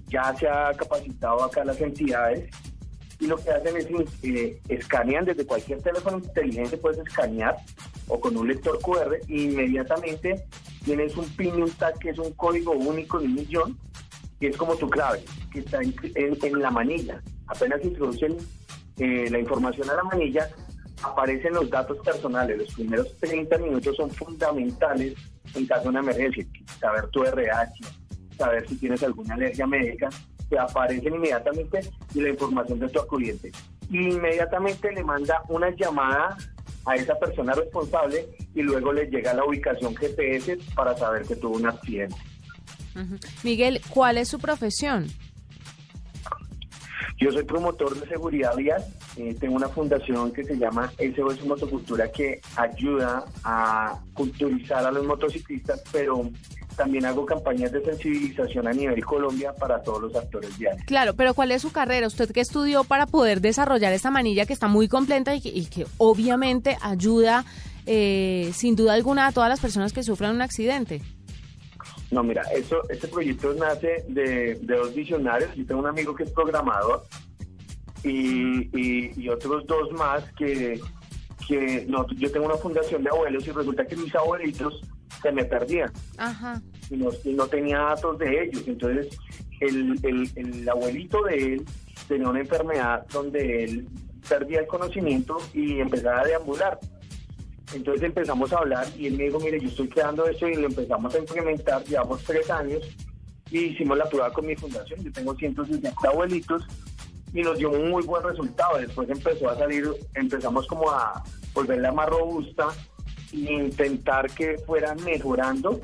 Ya 0.08 0.34
se 0.36 0.48
ha 0.48 0.74
capacitado 0.74 1.44
acá 1.44 1.66
las 1.66 1.80
entidades 1.82 2.50
y 3.20 3.28
lo 3.28 3.38
que 3.38 3.50
hacen 3.50 3.78
es 3.78 3.88
eh, 4.24 4.60
escanean 4.70 5.26
desde 5.26 5.46
cualquier 5.46 5.82
teléfono 5.82 6.18
inteligente, 6.18 6.78
puedes 6.78 7.00
escanear 7.00 7.56
o 8.08 8.20
con 8.20 8.36
un 8.38 8.48
lector 8.48 8.80
QR 8.82 9.16
e 9.16 9.42
inmediatamente 9.42 10.46
tienes 10.84 11.18
un 11.18 11.28
PIN 11.30 11.64
un 11.64 11.72
tag 11.72 11.98
que 12.00 12.12
es 12.12 12.20
un 12.20 12.32
código 12.34 12.72
único 12.72 13.20
de 13.20 13.26
un 13.26 13.36
millón, 13.36 13.78
que 14.40 14.48
es 14.48 14.58
como 14.58 14.76
tu 14.76 14.90
clave, 14.90 15.24
que 15.52 15.60
está 15.60 15.80
en, 15.82 16.60
la 16.60 16.70
manilla. 16.70 17.22
Apenas 17.48 17.84
introducen 17.84 18.38
eh, 18.98 19.30
la 19.30 19.40
información 19.40 19.90
a 19.90 19.96
la 19.96 20.04
manilla, 20.04 20.50
aparecen 21.04 21.54
los 21.54 21.70
datos 21.70 21.98
personales. 22.00 22.58
Los 22.58 22.74
primeros 22.74 23.16
30 23.20 23.58
minutos 23.60 23.96
son 23.96 24.10
fundamentales 24.12 25.14
en 25.54 25.66
caso 25.66 25.84
de 25.84 25.90
una 25.90 26.00
emergencia. 26.00 26.46
Saber 26.80 27.08
tu 27.08 27.24
RH, 27.24 27.74
saber 28.38 28.68
si 28.68 28.78
tienes 28.78 29.04
alguna 29.04 29.36
alergia 29.36 29.68
médica, 29.68 30.10
te 30.50 30.60
aparecen 30.60 31.16
inmediatamente 31.16 31.80
y 32.14 32.22
la 32.22 32.30
información 32.30 32.80
de 32.80 32.90
tu 32.90 33.00
acudiente. 33.00 33.52
inmediatamente 33.90 34.92
le 34.92 35.04
manda 35.04 35.44
una 35.50 35.70
llamada 35.76 36.38
a 36.86 36.96
esa 36.96 37.18
persona 37.20 37.54
responsable 37.54 38.28
y 38.54 38.62
luego 38.62 38.94
le 38.94 39.06
llega 39.08 39.34
la 39.34 39.44
ubicación 39.44 39.96
GPS 39.96 40.58
para 40.76 40.96
saber 40.96 41.24
que 41.24 41.36
tuvo 41.36 41.58
un 41.58 41.68
accidente. 41.68 42.16
Miguel, 43.44 43.82
¿cuál 43.90 44.18
es 44.18 44.30
su 44.30 44.40
profesión? 44.40 45.08
Yo 47.18 47.32
soy 47.32 47.44
promotor 47.44 47.98
de 48.00 48.08
seguridad 48.08 48.56
vial. 48.56 48.84
Eh, 49.16 49.36
tengo 49.40 49.56
una 49.56 49.70
fundación 49.70 50.34
que 50.34 50.44
se 50.44 50.58
llama 50.58 50.92
SOS 50.98 51.46
Motocultura 51.46 52.12
que 52.12 52.42
ayuda 52.58 53.24
a 53.44 54.00
culturizar 54.14 54.86
a 54.86 54.92
los 54.92 55.06
motociclistas, 55.06 55.82
pero 55.92 56.30
también 56.76 57.06
hago 57.06 57.26
campañas 57.26 57.72
de 57.72 57.82
sensibilización 57.84 58.68
a 58.68 58.74
nivel 58.74 59.04
Colombia 59.06 59.54
para 59.54 59.82
todos 59.82 60.02
los 60.02 60.16
actores 60.16 60.58
viales. 60.58 60.84
Claro, 60.86 61.14
pero 61.16 61.34
¿cuál 61.34 61.52
es 61.52 61.62
su 61.62 61.72
carrera? 61.72 62.08
¿Usted 62.08 62.32
qué 62.32 62.42
estudió 62.42 62.84
para 62.84 63.06
poder 63.06 63.40
desarrollar 63.40 63.94
esta 63.94 64.12
manilla 64.12 64.46
que 64.46 64.54
está 64.54 64.68
muy 64.68 64.90
completa 64.90 65.34
y 65.36 65.66
que, 65.68 65.86
obviamente 65.98 66.78
ayuda 66.82 67.46
eh, 67.86 68.52
sin 68.54 68.76
duda 68.76 68.94
alguna 68.94 69.28
a 69.28 69.32
todas 69.32 69.50
las 69.50 69.62
personas 69.62 69.94
que 69.94 70.04
sufran 70.04 70.36
un 70.36 70.42
accidente? 70.42 71.02
No, 72.16 72.24
mira, 72.24 72.44
eso, 72.44 72.82
este 72.88 73.10
proyecto 73.10 73.54
nace 73.56 74.06
de, 74.08 74.58
dos 74.62 74.96
visionarios. 74.96 75.54
Yo 75.54 75.66
tengo 75.66 75.82
un 75.82 75.88
amigo 75.88 76.16
que 76.16 76.24
es 76.24 76.32
programador 76.32 77.04
y, 78.06 79.28
otros 79.28 79.68
dos 79.68 79.92
más 79.92 80.24
que, 80.38 80.80
que 81.46 81.86
no, 81.90 82.08
yo 82.16 82.32
tengo 82.32 82.46
una 82.46 82.56
fundación 82.56 83.04
de 83.04 83.10
abuelos 83.10 83.46
y 83.46 83.52
resulta 83.52 83.86
que 83.86 83.98
mis 83.98 84.16
abuelitos 84.16 84.82
se 85.22 85.30
me 85.34 85.44
perdían. 85.44 85.92
Ajá. 86.18 86.62
Y, 86.90 86.96
no, 86.96 87.10
no 87.26 87.48
tenía 87.48 87.80
datos 87.80 88.18
de 88.18 88.44
ellos. 88.44 88.64
Entonces, 88.66 89.10
el, 89.60 90.00
el, 90.04 90.32
el 90.38 90.70
abuelito 90.70 91.22
de 91.24 91.36
él 91.36 91.66
tenía 92.08 92.30
una 92.30 92.40
enfermedad 92.40 93.06
donde 93.12 93.66
él 93.66 93.90
perdía 94.30 94.62
el 94.62 94.68
conocimiento 94.68 95.36
y 95.54 95.82
empezaba 95.82 96.22
a 96.22 96.24
deambular. 96.24 96.80
Entonces 97.74 98.04
empezamos 98.04 98.54
a 98.54 98.58
hablar 98.58 98.88
y 98.98 99.08
él 99.08 99.18
me 99.18 99.26
dijo, 99.26 99.40
mire, 99.40 99.60
yo 99.60 99.68
estoy 99.68 99.88
creando 99.90 100.28
esto 100.28 100.48
y 100.48 100.56
lo 100.56 100.68
empezamos 100.68 101.14
a 101.16 101.18
implementar, 101.18 101.84
llevamos 101.84 102.24
tres 102.24 102.50
años 102.50 102.84
y 103.50 103.60
hicimos 103.60 103.98
la 103.98 104.06
prueba 104.06 104.32
con 104.32 104.46
mi 104.46 104.56
fundación. 104.56 105.04
Yo 105.04 105.12
tengo 105.12 105.36
160 105.36 106.08
abuelitos 106.08 106.64
y 107.34 107.42
nos 107.42 107.58
dio 107.58 107.72
un 107.72 107.90
muy 107.90 108.04
buen 108.04 108.24
resultado. 108.24 108.78
Después 108.78 109.10
empezó 109.10 109.50
a 109.50 109.58
salir, 109.58 109.90
empezamos 110.14 110.68
como 110.68 110.90
a 110.90 111.24
volverla 111.54 111.92
más 111.92 112.08
robusta 112.10 112.68
e 113.34 113.54
intentar 113.54 114.30
que 114.32 114.58
fueran 114.60 115.04
mejorando 115.04 115.80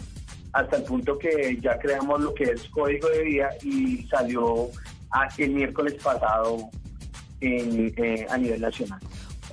hasta 0.54 0.78
el 0.78 0.84
punto 0.84 1.18
que 1.18 1.58
ya 1.62 1.78
creamos 1.80 2.22
lo 2.22 2.34
que 2.34 2.44
es 2.44 2.68
código 2.70 3.08
de 3.10 3.24
vida 3.24 3.50
y 3.64 4.04
salió 4.08 4.70
el 5.38 5.52
miércoles 5.52 5.96
pasado 6.02 6.70
eh, 7.42 8.26
a 8.30 8.38
nivel 8.38 8.62
nacional. 8.62 9.00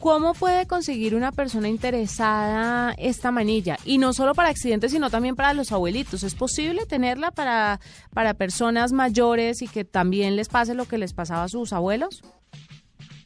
¿Cómo 0.00 0.34
puede 0.34 0.66
conseguir 0.66 1.14
una 1.14 1.32
persona 1.32 1.68
interesada 1.68 2.94
esta 2.98 3.32
manilla? 3.32 3.76
Y 3.84 3.98
no 3.98 4.12
solo 4.12 4.34
para 4.34 4.48
accidentes, 4.48 4.92
sino 4.92 5.10
también 5.10 5.34
para 5.34 5.54
los 5.54 5.72
abuelitos. 5.72 6.22
¿Es 6.22 6.34
posible 6.34 6.86
tenerla 6.86 7.32
para, 7.32 7.80
para 8.14 8.34
personas 8.34 8.92
mayores 8.92 9.60
y 9.62 9.68
que 9.68 9.84
también 9.84 10.36
les 10.36 10.48
pase 10.48 10.74
lo 10.74 10.84
que 10.84 10.98
les 10.98 11.12
pasaba 11.14 11.44
a 11.44 11.48
sus 11.48 11.72
abuelos? 11.72 12.22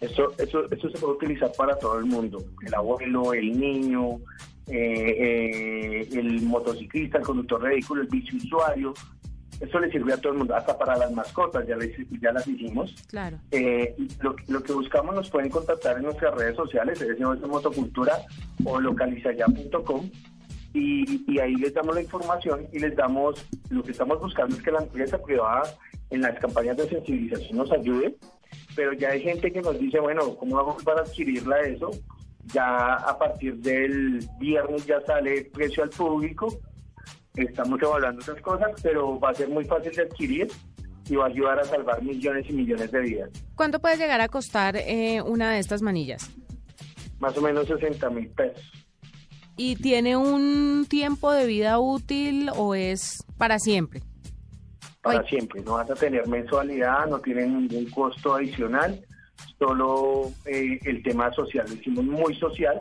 Eso, 0.00 0.32
eso, 0.38 0.64
eso 0.70 0.90
se 0.90 0.98
puede 0.98 1.14
utilizar 1.14 1.52
para 1.56 1.76
todo 1.76 1.98
el 1.98 2.06
mundo. 2.06 2.42
El 2.66 2.74
abuelo, 2.74 3.34
el 3.34 3.58
niño, 3.58 4.16
eh, 4.66 6.00
eh, 6.00 6.08
el 6.12 6.42
motociclista, 6.42 7.18
el 7.18 7.24
conductor 7.24 7.62
de 7.62 7.68
vehículos, 7.68 8.04
el 8.04 8.10
biciusuario. 8.10 8.94
Eso 9.60 9.78
le 9.78 9.90
sirve 9.90 10.12
a 10.12 10.16
todo 10.16 10.32
el 10.32 10.38
mundo, 10.38 10.56
hasta 10.56 10.76
para 10.76 10.96
las 10.96 11.12
mascotas, 11.12 11.66
ya, 11.66 11.76
ya 12.20 12.32
las 12.32 12.46
hicimos. 12.46 12.94
Claro. 13.08 13.38
Eh, 13.50 13.94
lo, 14.20 14.62
que 14.62 14.72
buscamos 14.72 15.14
nos 15.14 15.30
pueden 15.30 15.50
contactar 15.50 15.96
en 15.96 16.04
nuestras 16.04 16.34
redes 16.34 16.56
sociales, 16.56 17.00
es 17.00 17.20
Motocultura 17.20 18.18
o 18.64 18.80
localizaya.com 18.80 20.10
y, 20.74 21.32
y 21.32 21.38
ahí 21.38 21.54
les 21.56 21.74
damos 21.74 21.94
la 21.94 22.02
información 22.02 22.66
y 22.72 22.78
les 22.78 22.96
damos, 22.96 23.46
lo 23.70 23.82
que 23.82 23.92
estamos 23.92 24.20
buscando 24.20 24.56
es 24.56 24.62
que 24.62 24.72
la 24.72 24.82
empresa 24.82 25.18
privada 25.18 25.62
en 26.10 26.22
las 26.22 26.38
campañas 26.38 26.76
de 26.76 26.88
sensibilización 26.88 27.58
nos 27.58 27.72
ayude, 27.72 28.16
pero 28.74 28.92
ya 28.92 29.10
hay 29.10 29.22
gente 29.22 29.52
que 29.52 29.62
nos 29.62 29.78
dice, 29.78 30.00
bueno, 30.00 30.34
¿cómo 30.36 30.56
vamos 30.56 30.82
para 30.82 31.02
adquirirla 31.02 31.60
eso? 31.60 31.90
Ya 32.46 32.94
a 32.94 33.18
partir 33.18 33.56
del 33.56 34.26
viernes 34.38 34.86
ya 34.86 35.00
sale 35.02 35.50
precio 35.52 35.82
al 35.82 35.90
público 35.90 36.58
Estamos 37.34 37.80
evaluando 37.80 38.20
esas 38.20 38.40
cosas, 38.42 38.70
pero 38.82 39.18
va 39.18 39.30
a 39.30 39.34
ser 39.34 39.48
muy 39.48 39.64
fácil 39.64 39.92
de 39.92 40.02
adquirir 40.02 40.48
y 41.08 41.16
va 41.16 41.24
a 41.24 41.28
ayudar 41.28 41.58
a 41.60 41.64
salvar 41.64 42.02
millones 42.02 42.46
y 42.48 42.52
millones 42.52 42.90
de 42.92 43.00
vidas. 43.00 43.30
¿Cuánto 43.54 43.80
puede 43.80 43.96
llegar 43.96 44.20
a 44.20 44.28
costar 44.28 44.76
eh, 44.76 45.22
una 45.22 45.52
de 45.52 45.58
estas 45.58 45.82
manillas? 45.82 46.30
Más 47.18 47.36
o 47.36 47.40
menos 47.40 47.66
60 47.66 48.10
mil 48.10 48.28
pesos. 48.28 48.70
¿Y 49.56 49.76
tiene 49.76 50.16
un 50.16 50.86
tiempo 50.88 51.32
de 51.32 51.46
vida 51.46 51.78
útil 51.78 52.50
o 52.54 52.74
es 52.74 53.24
para 53.38 53.58
siempre? 53.58 54.02
Para 55.02 55.24
siempre, 55.24 55.62
no 55.62 55.74
vas 55.74 55.90
a 55.90 55.94
tener 55.94 56.26
mensualidad, 56.28 57.06
no 57.08 57.18
tiene 57.18 57.46
ningún 57.46 57.90
costo 57.90 58.34
adicional 58.34 59.04
solo 59.58 60.32
eh, 60.46 60.78
el 60.84 61.02
tema 61.02 61.32
social, 61.32 61.66
lo 61.68 61.74
hicimos 61.74 62.04
muy 62.04 62.34
social 62.36 62.80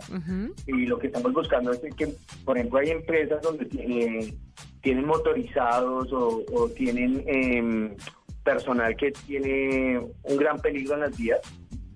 y 0.66 0.86
lo 0.88 0.98
que 0.98 1.08
estamos 1.08 1.32
buscando 1.34 1.72
es 1.72 1.80
que, 1.96 2.14
por 2.44 2.58
ejemplo, 2.58 2.80
hay 2.80 2.90
empresas 2.90 3.42
donde 3.42 3.68
eh, 3.74 4.34
tienen 4.82 5.06
motorizados 5.06 6.12
o, 6.12 6.70
tienen 6.76 7.24
em, 7.28 7.96
personal 8.44 8.96
que 8.96 9.12
tiene 9.12 10.00
un 10.24 10.38
gran 10.38 10.60
peligro 10.60 10.96
en 10.96 11.02
las 11.02 11.18
vías. 11.18 11.40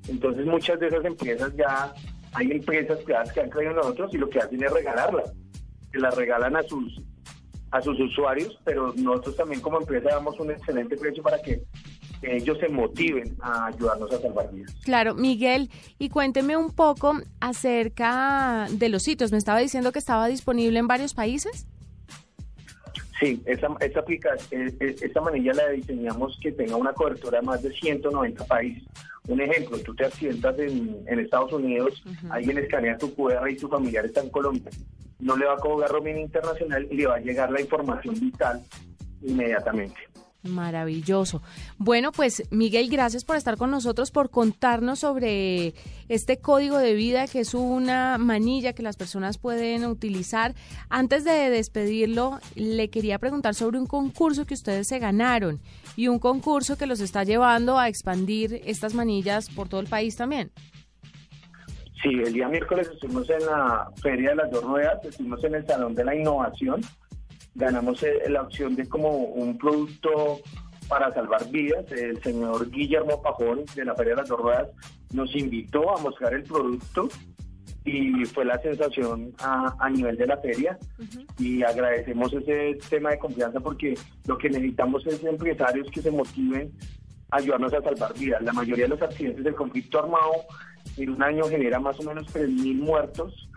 Entonces 0.08 0.46
muchas 0.46 0.80
de 0.80 0.88
esas 0.88 1.04
empresas 1.04 1.52
ya, 1.56 1.92
hay 2.34 2.52
empresas 2.52 3.00
privadas 3.00 3.34
que 3.34 3.42
han 3.42 3.50
creído 3.50 3.72
en 3.72 3.78
nosotros 3.78 4.14
y 4.14 4.18
lo 4.18 4.30
que 4.30 4.40
hacen 4.40 4.64
es 4.64 4.72
regalarlas, 4.72 5.34
que 5.92 6.00
las 6.00 6.16
regalan 6.16 6.56
a 6.56 6.64
sus 6.64 7.02
a 7.72 7.82
sus 7.82 8.00
usuarios, 8.00 8.58
pero 8.64 8.94
nosotros 8.96 9.36
también 9.36 9.60
como 9.60 9.80
empresa 9.80 10.10
damos 10.10 10.40
un 10.40 10.52
excelente 10.52 10.96
precio 10.96 11.22
para 11.22 11.42
que 11.42 11.62
ellos 12.28 12.58
se 12.60 12.70
motiven 12.70 13.36
a 13.42 13.68
ayudarnos 13.68 14.12
a 14.12 14.20
salvar 14.20 14.52
vidas. 14.52 14.74
Claro, 14.84 15.16
Miguel, 15.16 15.70
y 16.00 16.10
cuénteme 16.10 16.58
un 16.58 16.72
poco 16.72 17.14
acerca 17.40 18.68
de 18.72 18.90
los 18.90 19.04
sitios. 19.04 19.32
Me 19.32 19.38
estaba 19.38 19.60
diciendo 19.60 19.92
que 19.92 20.00
estaba 20.00 20.28
disponible 20.28 20.80
en 20.80 20.88
varios 20.88 21.14
países. 21.14 21.68
Sí, 23.20 23.42
esa, 23.46 23.68
esta, 23.80 24.04
e, 24.52 24.74
e, 24.80 24.96
esta 25.02 25.22
manilla 25.22 25.54
la 25.54 25.70
diseñamos 25.70 26.38
que 26.42 26.52
tenga 26.52 26.76
una 26.76 26.92
cobertura 26.94 27.40
de 27.40 27.46
más 27.46 27.64
de 27.64 27.72
190 27.72 28.46
países. 28.46 28.84
Un 29.28 29.42
ejemplo, 29.42 29.80
tú 29.80 29.96
te 29.96 30.06
accidentas 30.06 30.58
en, 30.60 31.20
Estados 31.20 31.52
Unidos, 31.54 32.04
alguien 32.30 32.58
escanea 32.58 32.98
tu 32.98 33.14
QR 33.16 33.50
y 33.50 33.56
tu 33.56 33.68
familiar 33.68 34.06
está 34.06 34.22
en 34.22 34.30
Colombia. 34.30 34.70
No 35.20 35.36
le 35.36 35.46
va 35.46 35.54
a 35.54 35.58
cobrar 35.58 35.90
roaming 35.90 36.18
internacional 36.18 36.88
y 36.92 36.98
le 36.98 37.08
va 37.08 37.16
a 37.16 37.20
llegar 37.20 37.50
la 37.52 37.62
información 37.62 38.20
vital 38.20 38.62
inmediatamente. 39.22 39.96
Maravilloso. 40.46 41.42
Bueno, 41.78 42.12
pues 42.12 42.44
Miguel, 42.52 42.90
gracias 42.90 43.26
por 43.26 43.36
estar 43.36 43.58
con 43.58 43.72
nosotros, 43.72 44.12
por 44.12 44.30
contarnos 44.30 45.00
sobre 45.00 45.74
este 46.08 46.38
código 46.38 46.78
de 46.78 46.94
vida 46.94 47.28
que 47.28 47.40
es 47.40 47.56
una 47.56 48.18
manilla 48.20 48.74
que 48.74 48.84
las 48.84 48.96
personas 48.96 49.40
pueden 49.40 49.86
utilizar. 49.86 50.54
Antes 50.90 51.24
de 51.24 51.50
despedirlo, 51.50 52.40
le 52.56 52.90
quería 52.90 53.18
preguntar 53.18 53.56
sobre 53.56 53.80
un 53.80 53.88
concurso 53.88 54.46
que 54.46 54.54
ustedes 54.54 54.88
se 54.88 55.00
ganaron 55.00 55.60
y 55.96 56.10
un 56.10 56.20
concurso 56.20 56.78
que 56.78 56.86
los 56.86 57.00
está 57.00 57.24
llevando 57.24 57.80
a 57.80 57.88
expandir 57.88 58.62
estas 58.66 58.94
manillas 58.94 59.50
por 59.50 59.68
todo 59.68 59.82
el 59.82 59.88
país 59.88 60.16
también. 60.16 60.52
Sí, 62.04 62.10
el 62.24 62.34
día 62.34 62.48
miércoles 62.48 62.88
estuvimos 62.94 63.28
en 63.32 63.44
la 63.48 63.90
Feria 64.04 64.30
de 64.30 64.36
las 64.36 64.52
Dos 64.52 64.64
Ruedas, 64.64 65.04
estuvimos 65.04 65.44
en 65.44 65.56
el 65.56 65.66
Salón 65.66 65.96
de 65.96 66.04
la 66.04 66.14
Innovación 66.14 66.82
ganamos 67.56 68.04
eh, 68.04 68.22
la 68.30 68.44
opción 68.44 68.76
de 68.76 68.88
como 68.88 69.10
un 69.10 69.58
producto 69.58 70.40
para 70.88 71.12
salvar 71.14 71.50
vidas. 71.50 71.90
El 71.92 72.22
señor 72.22 72.70
Guillermo 72.70 73.22
Pajón 73.22 73.64
de 73.76 73.86
la 73.86 73.96
Feria 73.96 74.14
de 74.14 74.22
las 74.22 74.30
Dos 74.30 74.40
Ruedas 74.40 74.70
nos 75.14 75.36
invitó 75.36 75.96
a 75.96 76.02
mostrar 76.02 76.34
el 76.34 76.44
producto 76.44 77.10
y 77.86 78.26
fue 78.26 78.46
la 78.46 78.60
sensación 78.60 79.32
a, 79.40 79.90
nivel 79.90 80.18
de 80.18 80.26
la 80.26 80.38
feria 80.38 80.78
y 81.38 81.62
agradecemos 81.62 82.34
ese 82.34 82.80
tema 82.90 83.12
de 83.12 83.20
confianza 83.20 83.60
porque 83.60 83.94
lo 84.26 84.38
que 84.40 84.50
necesitamos 84.50 85.06
es 85.06 85.24
empresarios 85.24 85.88
que 85.92 86.02
se 86.02 86.10
motiven 86.10 86.72
a 87.30 87.38
ayudarnos 87.38 87.74
a 87.74 87.84
salvar 87.84 88.14
vidas. 88.18 88.42
La 88.42 88.54
mayoría 88.54 88.86
de 88.86 88.90
los 88.90 89.02
accidentes 89.04 89.44
del 89.44 89.54
conflicto 89.54 90.00
armado 90.00 90.32
en 90.98 91.12
un 91.12 91.22
año 91.22 91.44
genera 91.46 91.80
más 91.80 92.00
o 92.00 92.04
menos 92.04 92.26
3.000 92.34 92.80
muertos 92.80 93.48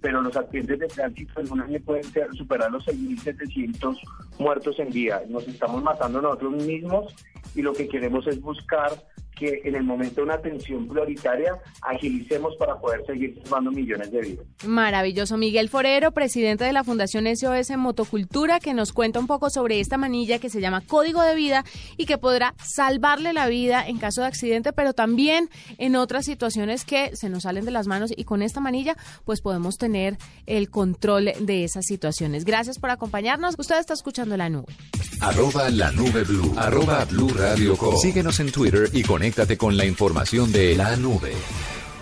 pero 0.00 0.22
los 0.22 0.36
accidentes 0.36 0.78
de 0.78 0.86
tránsito 0.86 1.40
en 1.40 1.52
un 1.52 1.60
año 1.60 1.80
pueden 1.84 2.04
superar 2.34 2.70
los 2.70 2.86
6.700 2.86 3.98
muertos 4.38 4.78
en 4.78 4.90
día. 4.90 5.22
Nos 5.28 5.46
estamos 5.48 5.82
matando 5.82 6.20
nosotros 6.22 6.64
mismos 6.64 7.14
y 7.54 7.62
lo 7.62 7.72
que 7.72 7.88
queremos 7.88 8.26
es 8.26 8.40
buscar 8.40 8.92
que 9.38 9.60
en 9.64 9.74
el 9.74 9.84
momento 9.84 10.16
de 10.16 10.22
una 10.22 10.34
atención 10.34 10.88
prioritaria 10.88 11.58
agilicemos 11.82 12.56
para 12.56 12.78
poder 12.78 13.04
seguir 13.06 13.38
salvando 13.42 13.70
millones 13.70 14.10
de 14.10 14.20
vidas. 14.20 14.46
Maravilloso. 14.66 15.36
Miguel 15.36 15.68
Forero, 15.68 16.12
presidente 16.12 16.64
de 16.64 16.72
la 16.72 16.84
Fundación 16.84 17.26
SOS 17.34 17.76
Motocultura, 17.76 18.60
que 18.60 18.74
nos 18.74 18.92
cuenta 18.92 19.20
un 19.20 19.26
poco 19.26 19.50
sobre 19.50 19.80
esta 19.80 19.96
manilla 19.96 20.38
que 20.38 20.50
se 20.50 20.60
llama 20.60 20.80
Código 20.80 21.22
de 21.22 21.34
Vida 21.34 21.64
y 21.96 22.06
que 22.06 22.18
podrá 22.18 22.54
salvarle 22.62 23.32
la 23.32 23.48
vida 23.48 23.86
en 23.86 23.98
caso 23.98 24.22
de 24.22 24.26
accidente, 24.26 24.72
pero 24.72 24.92
también 24.92 25.48
en 25.78 25.96
otras 25.96 26.24
situaciones 26.24 26.84
que 26.84 27.14
se 27.16 27.28
nos 27.28 27.44
salen 27.44 27.64
de 27.64 27.70
las 27.70 27.86
manos 27.86 28.12
y 28.16 28.24
con 28.24 28.42
esta 28.42 28.60
manilla 28.60 28.96
pues 29.24 29.40
podemos 29.40 29.78
tener 29.78 30.16
el 30.46 30.70
control 30.70 31.32
de 31.40 31.64
esas 31.64 31.86
situaciones. 31.86 32.44
Gracias 32.44 32.78
por 32.78 32.90
acompañarnos. 32.90 33.54
Usted 33.58 33.78
está 33.78 33.94
escuchando 33.94 34.36
La 34.36 34.48
Nube. 34.48 34.72
Arroba 35.20 35.68
La 35.70 35.90
Nube 35.92 36.24
Blue. 36.24 36.54
Arroba 36.56 37.04
Blue 37.04 37.28
Radio 37.30 37.76
Síguenos 38.00 38.40
en 38.40 38.52
Twitter 38.52 38.88
y 38.92 39.02
con 39.02 39.22
Conéctate 39.28 39.58
con 39.58 39.76
la 39.76 39.84
información 39.84 40.50
de 40.52 40.74
la 40.74 40.96
nube. 40.96 41.34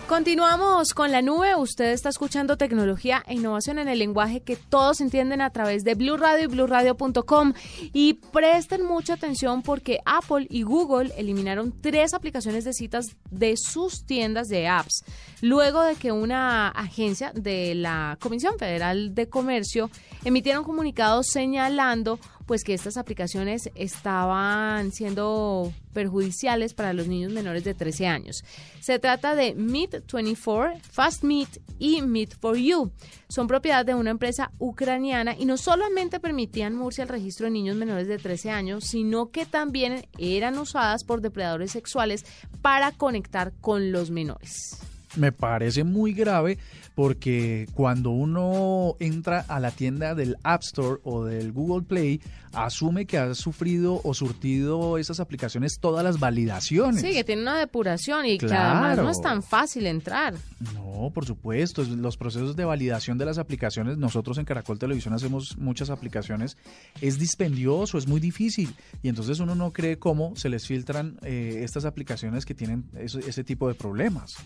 Continuamos 0.06 0.94
con 0.94 1.10
la 1.10 1.22
nube. 1.22 1.56
Usted 1.56 1.86
está 1.86 2.08
escuchando 2.08 2.56
tecnología 2.56 3.24
e 3.26 3.34
innovación 3.34 3.80
en 3.80 3.88
el 3.88 3.98
lenguaje 3.98 4.42
que 4.42 4.54
todos 4.54 5.00
entienden 5.00 5.40
a 5.40 5.50
través 5.50 5.82
de 5.82 5.96
Blue 5.96 6.16
Radio 6.16 6.44
y 6.44 6.46
BlueRadio.com. 6.46 7.52
Y 7.92 8.14
presten 8.32 8.86
mucha 8.86 9.14
atención 9.14 9.62
porque 9.62 9.98
Apple 10.04 10.46
y 10.48 10.62
Google 10.62 11.12
eliminaron 11.16 11.74
tres 11.80 12.14
aplicaciones 12.14 12.62
de 12.64 12.72
citas 12.72 13.16
de 13.32 13.56
sus 13.56 14.06
tiendas 14.06 14.46
de 14.46 14.68
apps, 14.68 15.04
luego 15.40 15.82
de 15.82 15.96
que 15.96 16.12
una 16.12 16.68
agencia 16.68 17.32
de 17.34 17.74
la 17.74 18.16
Comisión 18.20 18.56
Federal 18.56 19.16
de 19.16 19.28
Comercio 19.28 19.90
emitiera 20.24 20.60
un 20.60 20.64
comunicado 20.64 21.24
señalando 21.24 22.20
pues 22.46 22.62
que 22.62 22.74
estas 22.74 22.96
aplicaciones 22.96 23.70
estaban 23.74 24.92
siendo 24.92 25.72
perjudiciales 25.92 26.74
para 26.74 26.92
los 26.92 27.08
niños 27.08 27.32
menores 27.32 27.64
de 27.64 27.74
13 27.74 28.06
años. 28.06 28.44
Se 28.80 28.98
trata 28.98 29.34
de 29.34 29.54
Meet 29.54 30.04
24, 30.12 30.78
Fast 30.90 31.24
Meet 31.24 31.60
y 31.78 32.02
Meet 32.02 32.36
for 32.38 32.56
You. 32.56 32.92
Son 33.28 33.48
propiedad 33.48 33.84
de 33.84 33.94
una 33.94 34.10
empresa 34.10 34.52
ucraniana 34.58 35.34
y 35.36 35.44
no 35.44 35.56
solamente 35.56 36.20
permitían 36.20 36.76
Murcia 36.76 37.02
el 37.02 37.08
registro 37.08 37.46
de 37.46 37.50
niños 37.50 37.76
menores 37.76 38.06
de 38.06 38.18
13 38.18 38.50
años, 38.50 38.84
sino 38.84 39.30
que 39.30 39.44
también 39.44 40.06
eran 40.18 40.58
usadas 40.58 41.02
por 41.02 41.20
depredadores 41.20 41.72
sexuales 41.72 42.24
para 42.62 42.92
conectar 42.92 43.52
con 43.60 43.90
los 43.90 44.10
menores. 44.10 44.85
Me 45.16 45.32
parece 45.32 45.84
muy 45.84 46.12
grave 46.12 46.58
porque 46.94 47.66
cuando 47.74 48.10
uno 48.10 48.96
entra 49.00 49.44
a 49.48 49.60
la 49.60 49.70
tienda 49.70 50.14
del 50.14 50.36
App 50.42 50.62
Store 50.62 51.00
o 51.04 51.24
del 51.24 51.52
Google 51.52 51.86
Play, 51.86 52.22
asume 52.56 53.04
que 53.04 53.18
ha 53.18 53.34
sufrido 53.34 54.00
o 54.02 54.14
surtido 54.14 54.96
esas 54.96 55.20
aplicaciones 55.20 55.78
todas 55.78 56.02
las 56.02 56.18
validaciones. 56.18 57.02
Sí, 57.02 57.12
que 57.12 57.22
tiene 57.22 57.42
una 57.42 57.58
depuración 57.58 58.24
y 58.24 58.38
que 58.38 58.46
además 58.46 58.96
no 58.96 59.10
es 59.10 59.20
tan 59.20 59.42
fácil 59.42 59.86
entrar. 59.86 60.34
No, 60.74 61.10
por 61.12 61.26
supuesto, 61.26 61.84
los 61.84 62.16
procesos 62.16 62.56
de 62.56 62.64
validación 62.64 63.18
de 63.18 63.26
las 63.26 63.36
aplicaciones, 63.36 63.98
nosotros 63.98 64.38
en 64.38 64.46
Caracol 64.46 64.78
Televisión 64.78 65.12
hacemos 65.12 65.58
muchas 65.58 65.90
aplicaciones, 65.90 66.56
es 67.02 67.18
dispendioso, 67.18 67.98
es 67.98 68.06
muy 68.06 68.20
difícil 68.20 68.74
y 69.02 69.10
entonces 69.10 69.38
uno 69.40 69.54
no 69.54 69.72
cree 69.72 69.98
cómo 69.98 70.34
se 70.36 70.48
les 70.48 70.66
filtran 70.66 71.18
eh, 71.22 71.60
estas 71.62 71.84
aplicaciones 71.84 72.46
que 72.46 72.54
tienen 72.54 72.84
ese, 72.96 73.20
ese 73.20 73.44
tipo 73.44 73.68
de 73.68 73.74
problemas. 73.74 74.36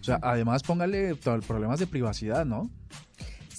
O 0.00 0.04
sea, 0.04 0.18
además 0.22 0.62
póngale 0.62 1.14
problemas 1.14 1.78
de 1.78 1.86
privacidad, 1.86 2.44
¿no? 2.44 2.70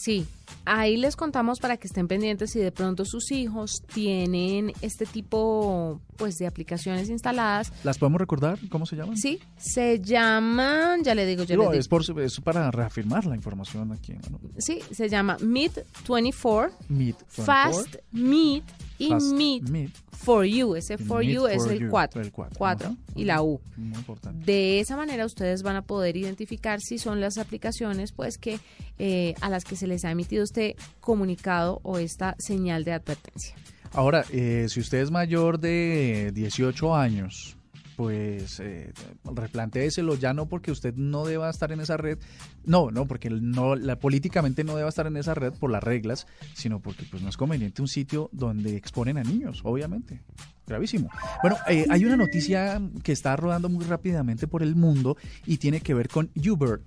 Sí, 0.02 0.26
ahí 0.66 0.98
les 0.98 1.16
contamos 1.16 1.60
para 1.60 1.78
que 1.78 1.88
estén 1.88 2.08
pendientes 2.08 2.52
si 2.52 2.60
de 2.60 2.72
pronto 2.72 3.06
sus 3.06 3.32
hijos 3.32 3.84
tienen 3.94 4.74
este 4.82 5.06
tipo 5.06 6.02
pues 6.18 6.38
de 6.38 6.48
aplicaciones 6.48 7.08
instaladas. 7.10 7.72
¿Las 7.84 8.00
podemos 8.00 8.20
recordar? 8.20 8.58
¿Cómo 8.70 8.88
se 8.88 8.96
llaman? 8.96 9.16
Sí, 9.16 9.40
se 9.58 10.00
llaman, 10.02 11.04
ya 11.04 11.14
le 11.14 11.28
digo, 11.28 11.44
ya 11.44 11.56
es, 11.74 11.88
Por, 11.88 12.04
es 12.20 12.40
para 12.42 12.72
reafirmar 12.72 13.26
la 13.26 13.36
información 13.36 13.92
aquí. 13.92 14.16
Sí, 14.58 14.80
se 14.92 15.08
llama 15.08 15.38
Meet 15.40 15.86
24, 16.08 16.72
Meet 16.90 17.18
24 17.38 17.44
Fast 17.44 17.96
Meet 18.12 18.64
y 19.02 19.62
Meet, 19.72 19.92
for 20.12 20.46
You. 20.46 20.76
Ese 20.76 20.98
for 20.98 21.24
You 21.24 21.48
es 21.48 21.66
el 21.66 21.90
4. 21.90 22.22
El 22.22 22.32
4. 22.32 22.96
y 23.16 23.26
la 23.26 23.42
U. 23.42 23.60
Muy 23.78 23.98
importante. 23.98 24.46
De 24.46 24.80
esa 24.80 24.96
manera 24.96 25.26
ustedes 25.26 25.64
van 25.64 25.76
a 25.76 25.82
poder 25.82 26.18
identificar 26.18 26.80
si 26.82 26.98
son 26.98 27.20
las 27.20 27.38
aplicaciones 27.38 28.12
pues 28.12 28.38
que 28.38 28.60
eh, 29.00 29.36
a 29.42 29.50
las 29.50 29.64
que 29.64 29.76
se 29.76 29.88
les 29.88 30.06
ha 30.06 30.12
emitido 30.12 30.44
este 30.44 30.76
comunicado 31.00 31.80
o 31.84 31.98
esta 31.98 32.36
señal 32.38 32.84
de 32.84 32.94
advertencia. 32.94 33.56
Ahora, 33.94 34.24
eh, 34.32 34.68
si 34.70 34.80
usted 34.80 35.00
es 35.00 35.12
mayor 35.12 35.60
de 35.60 36.32
18 36.34 36.96
años, 36.96 37.58
pues 37.96 38.60
eh, 38.60 38.94
replantéeselo 39.24 40.16
ya 40.16 40.34
no 40.34 40.48
porque 40.48 40.72
usted 40.72 40.94
no 40.96 41.26
deba 41.26 41.50
estar 41.50 41.72
en 41.72 41.82
esa 41.82 41.98
red, 41.98 42.20
no, 42.66 42.92
no, 42.92 43.08
porque 43.08 43.30
no, 43.30 43.76
la, 43.76 43.98
políticamente 43.98 44.64
no 44.64 44.76
deba 44.76 44.90
estar 44.90 45.08
en 45.08 45.18
esa 45.18 45.34
red 45.34 45.54
por 45.54 45.72
las 45.72 45.84
reglas, 45.84 46.28
sino 46.54 46.80
porque 46.80 47.06
pues 47.10 47.22
no 47.22 47.30
es 47.30 47.38
conveniente 47.38 47.82
un 47.82 47.88
sitio 47.88 48.30
donde 48.32 48.76
exponen 48.76 49.18
a 49.18 49.24
niños, 49.24 49.62
obviamente. 49.64 50.24
Gravísimo. 50.68 51.10
Bueno, 51.42 51.58
eh, 51.68 51.86
hay 51.90 52.06
una 52.06 52.16
noticia 52.16 52.82
que 53.04 53.12
está 53.12 53.36
rodando 53.36 53.68
muy 53.68 53.84
rápidamente 53.84 54.48
por 54.48 54.64
el 54.64 54.76
mundo 54.76 55.18
y 55.46 55.58
tiene 55.58 55.82
que 55.82 55.94
ver 55.94 56.08
con 56.08 56.30
Uber. 56.36 56.82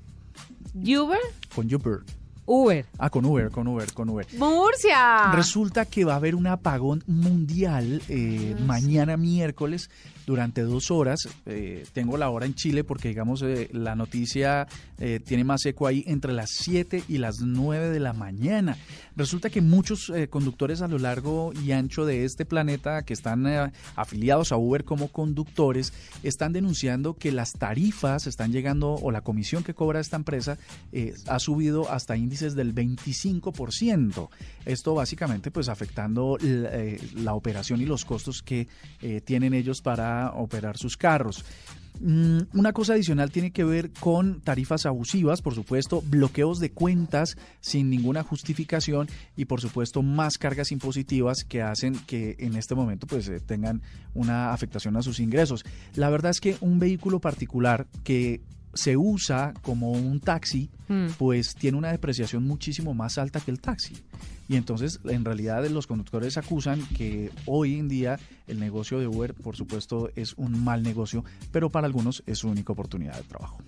¿Uber? 0.74 1.18
Con 1.54 1.72
Uber. 1.72 2.00
Uber. 2.46 2.84
Ah, 2.98 3.08
con 3.08 3.24
Uber, 3.24 3.50
con 3.50 3.66
Uber, 3.66 3.92
con 3.92 4.10
Uber. 4.10 4.26
Murcia. 4.38 5.32
Resulta 5.32 5.86
que 5.86 6.04
va 6.04 6.14
a 6.14 6.16
haber 6.16 6.34
un 6.34 6.46
apagón 6.46 7.02
mundial 7.06 8.02
eh, 8.08 8.54
mañana 8.66 9.16
miércoles 9.16 9.88
durante 10.26 10.62
dos 10.62 10.90
horas. 10.90 11.28
Eh, 11.46 11.86
tengo 11.92 12.16
la 12.16 12.28
hora 12.30 12.46
en 12.46 12.54
Chile 12.54 12.84
porque, 12.84 13.08
digamos, 13.08 13.42
eh, 13.42 13.68
la 13.72 13.94
noticia 13.94 14.66
tiene 15.24 15.44
más 15.44 15.66
eco 15.66 15.86
ahí 15.86 16.02
entre 16.06 16.32
las 16.32 16.50
7 16.50 17.02
y 17.08 17.18
las 17.18 17.40
9 17.40 17.90
de 17.90 18.00
la 18.00 18.14
mañana. 18.14 18.78
Resulta 19.16 19.50
que 19.50 19.60
muchos 19.60 20.10
conductores 20.30 20.80
a 20.80 20.88
lo 20.88 20.98
largo 20.98 21.52
y 21.52 21.72
ancho 21.72 22.06
de 22.06 22.24
este 22.24 22.46
planeta 22.46 23.02
que 23.02 23.12
están 23.12 23.72
afiliados 23.96 24.50
a 24.52 24.56
Uber 24.56 24.84
como 24.84 25.08
conductores 25.08 25.92
están 26.22 26.52
denunciando 26.52 27.14
que 27.14 27.32
las 27.32 27.52
tarifas 27.52 28.26
están 28.26 28.52
llegando 28.52 28.94
o 28.94 29.10
la 29.10 29.20
comisión 29.20 29.62
que 29.62 29.74
cobra 29.74 30.00
esta 30.00 30.16
empresa 30.16 30.56
ha 31.26 31.38
subido 31.38 31.90
hasta 31.90 32.16
índices 32.16 32.33
del 32.40 32.74
25%. 32.74 34.28
Esto 34.64 34.94
básicamente 34.94 35.50
pues 35.50 35.68
afectando 35.68 36.36
eh, 36.42 37.00
la, 37.16 37.34
operación 37.34 37.80
y 37.80 37.86
los 37.86 38.04
costos 38.04 38.42
que 38.42 38.68
eh, 39.00 39.20
tienen 39.20 39.54
ellos 39.54 39.80
para 39.80 40.32
operar 40.32 40.76
sus 40.76 40.96
carros. 40.96 41.44
Mm, 42.00 42.40
una 42.54 42.72
cosa 42.72 42.94
adicional 42.94 43.30
tiene 43.30 43.52
que 43.52 43.62
ver 43.62 43.92
con 43.92 44.40
tarifas 44.40 44.84
abusivas, 44.84 45.42
por 45.42 45.54
supuesto, 45.54 46.02
bloqueos 46.02 46.58
de 46.58 46.72
cuentas 46.72 47.36
sin 47.60 47.88
ninguna 47.88 48.24
justificación 48.24 49.08
y 49.36 49.44
por 49.44 49.60
supuesto 49.60 50.02
más 50.02 50.36
cargas 50.36 50.72
impositivas 50.72 51.44
que 51.44 51.62
hacen 51.62 51.94
que 52.06 52.34
en 52.40 52.56
este 52.56 52.74
momento 52.74 53.06
pues 53.06 53.28
eh, 53.28 53.38
tengan 53.38 53.80
una 54.12 54.52
afectación 54.52 54.96
a 54.96 55.02
sus 55.02 55.20
ingresos. 55.20 55.64
La 55.94 56.10
verdad 56.10 56.32
es 56.32 56.40
que 56.40 56.56
un 56.60 56.80
vehículo 56.80 57.20
particular 57.20 57.86
que 58.02 58.42
se 58.74 58.96
usa 58.96 59.54
como 59.62 59.92
un 59.92 60.20
taxi, 60.20 60.70
Mm. 60.88 61.06
pues 61.18 61.54
tiene 61.54 61.78
una 61.78 61.90
depreciación 61.90 62.44
muchísimo 62.46 62.92
más 62.92 63.16
alta 63.16 63.40
que 63.40 63.50
el 63.50 63.58
taxi. 63.58 63.94
Y 64.50 64.56
entonces, 64.56 65.00
en 65.04 65.24
realidad, 65.24 65.66
los 65.68 65.86
conductores 65.86 66.36
acusan 66.36 66.84
que 66.88 67.30
hoy 67.46 67.78
en 67.78 67.88
día 67.88 68.18
el 68.46 68.60
negocio 68.60 68.98
de 68.98 69.06
Uber, 69.06 69.32
por 69.32 69.56
supuesto, 69.56 70.10
es 70.14 70.34
un 70.34 70.62
mal 70.62 70.82
negocio, 70.82 71.24
pero 71.52 71.70
para 71.70 71.86
algunos 71.86 72.22
es 72.26 72.40
su 72.40 72.48
única 72.48 72.74
oportunidad 72.74 73.16
de 73.16 73.22
trabajo. 73.22 73.58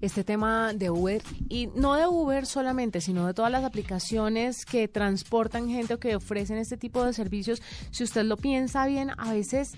este 0.00 0.22
tema 0.22 0.74
de 0.74 0.90
Uber 0.90 1.20
y 1.48 1.68
no 1.74 1.94
de 1.96 2.06
Uber 2.06 2.46
solamente, 2.46 3.00
sino 3.00 3.26
de 3.26 3.34
todas 3.34 3.50
las 3.50 3.64
aplicaciones 3.64 4.64
que 4.64 4.86
transportan 4.86 5.68
gente 5.68 5.94
o 5.94 5.98
que 5.98 6.14
ofrecen 6.14 6.56
este 6.58 6.76
tipo 6.76 7.04
de 7.04 7.12
servicios. 7.12 7.60
Si 7.90 8.04
usted 8.04 8.22
lo 8.24 8.36
piensa 8.36 8.86
bien, 8.86 9.10
a 9.18 9.32
veces, 9.32 9.72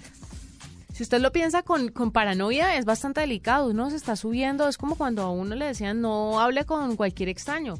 si 1.00 1.04
usted 1.04 1.22
lo 1.22 1.32
piensa 1.32 1.62
con, 1.62 1.88
con 1.88 2.12
paranoia, 2.12 2.76
es 2.76 2.84
bastante 2.84 3.22
delicado. 3.22 3.70
Uno 3.70 3.88
se 3.88 3.96
está 3.96 4.16
subiendo, 4.16 4.68
es 4.68 4.76
como 4.76 4.96
cuando 4.96 5.22
a 5.22 5.30
uno 5.30 5.54
le 5.54 5.64
decían 5.64 6.02
no 6.02 6.40
hable 6.40 6.66
con 6.66 6.94
cualquier 6.94 7.30
extraño. 7.30 7.76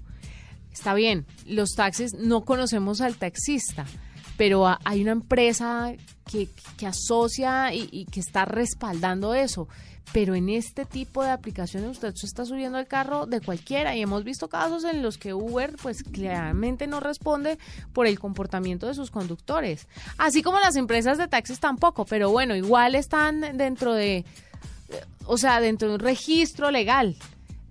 Está 0.73 0.95
bien, 0.95 1.27
los 1.45 1.73
taxis 1.73 2.15
no 2.15 2.47
conocemos 2.47 3.03
al 3.03 3.17
taxista, 3.17 3.85
pero 4.39 4.67
hay 4.87 5.03
una 5.03 5.13
empresa 5.13 5.93
que, 6.25 6.49
que 6.79 6.87
asocia 6.87 7.75
y 7.75 8.07
que 8.07 8.21
está 8.21 8.47
respaldando 8.47 9.35
eso. 9.35 9.69
Pero 10.13 10.35
en 10.35 10.49
este 10.49 10.85
tipo 10.85 11.23
de 11.23 11.31
aplicaciones 11.31 11.91
usted 11.91 12.15
se 12.15 12.27
está 12.27 12.45
subiendo 12.45 12.79
al 12.79 12.89
carro 12.89 13.27
de 13.27 13.41
cualquiera 13.41 13.95
y 13.95 14.03
hemos 14.03 14.25
visto 14.25 14.49
casos 14.49 14.85
en 14.85 15.03
los 15.03 15.19
que 15.19 15.35
Uber 15.35 15.77
pues 15.81 16.03
claramente 16.03 16.87
no 16.87 16.99
responde 16.99 17.59
por 17.93 18.07
el 18.07 18.19
comportamiento 18.19 18.87
de 18.87 18.95
sus 18.95 19.11
conductores. 19.11 19.87
Así 20.19 20.43
como 20.43 20.59
las 20.59 20.77
empresas 20.77 21.17
de 21.19 21.29
taxis 21.29 21.61
tampoco, 21.61 22.05
pero 22.05 22.31
bueno, 22.31 22.57
igual 22.57 22.95
están 22.97 23.57
dentro 23.57 23.95
de, 23.95 24.25
o 25.27 25.39
sea, 25.39 25.61
dentro 25.61 25.89
de 25.89 25.95
un 25.95 26.01
registro 26.01 26.71
legal. 26.71 27.17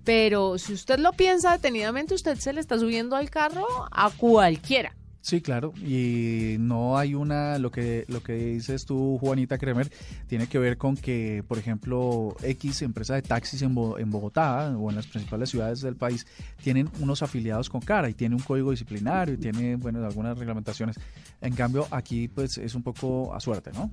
Pero 0.05 0.57
si 0.57 0.73
usted 0.73 0.97
lo 0.97 1.11
piensa 1.11 1.51
detenidamente, 1.51 2.15
usted 2.15 2.37
se 2.39 2.53
le 2.53 2.61
está 2.61 2.79
subiendo 2.79 3.15
al 3.15 3.29
carro 3.29 3.67
a 3.91 4.09
cualquiera. 4.09 4.95
Sí, 5.21 5.41
claro, 5.41 5.73
y 5.85 6.55
no 6.59 6.97
hay 6.97 7.13
una, 7.13 7.59
lo 7.59 7.71
que, 7.71 8.05
lo 8.07 8.23
que 8.23 8.33
dices 8.33 8.85
tú, 8.85 9.17
Juanita 9.19 9.57
Kremer, 9.57 9.91
tiene 10.27 10.47
que 10.47 10.57
ver 10.59 10.77
con 10.77 10.95
que, 10.95 11.43
por 11.45 11.57
ejemplo, 11.57 12.37
X, 12.41 12.81
empresa 12.83 13.15
de 13.15 13.21
taxis 13.21 13.61
en, 13.61 13.75
Bo- 13.75 13.99
en 13.99 14.09
Bogotá 14.11 14.73
o 14.79 14.89
en 14.89 14.95
las 14.95 15.07
principales 15.07 15.49
ciudades 15.49 15.81
del 15.81 15.97
país, 15.97 16.25
tienen 16.63 16.89
unos 17.01 17.21
afiliados 17.21 17.69
con 17.69 17.81
cara 17.81 18.09
y 18.09 18.13
tiene 18.13 18.33
un 18.35 18.41
código 18.41 18.71
disciplinario 18.71 19.33
y 19.33 19.37
tiene, 19.37 19.75
bueno, 19.75 20.03
algunas 20.05 20.37
reglamentaciones. 20.37 20.95
En 21.41 21.53
cambio, 21.53 21.85
aquí, 21.91 22.29
pues, 22.29 22.57
es 22.57 22.73
un 22.73 22.81
poco 22.83 23.33
a 23.35 23.41
suerte, 23.41 23.71
¿no? 23.73 23.91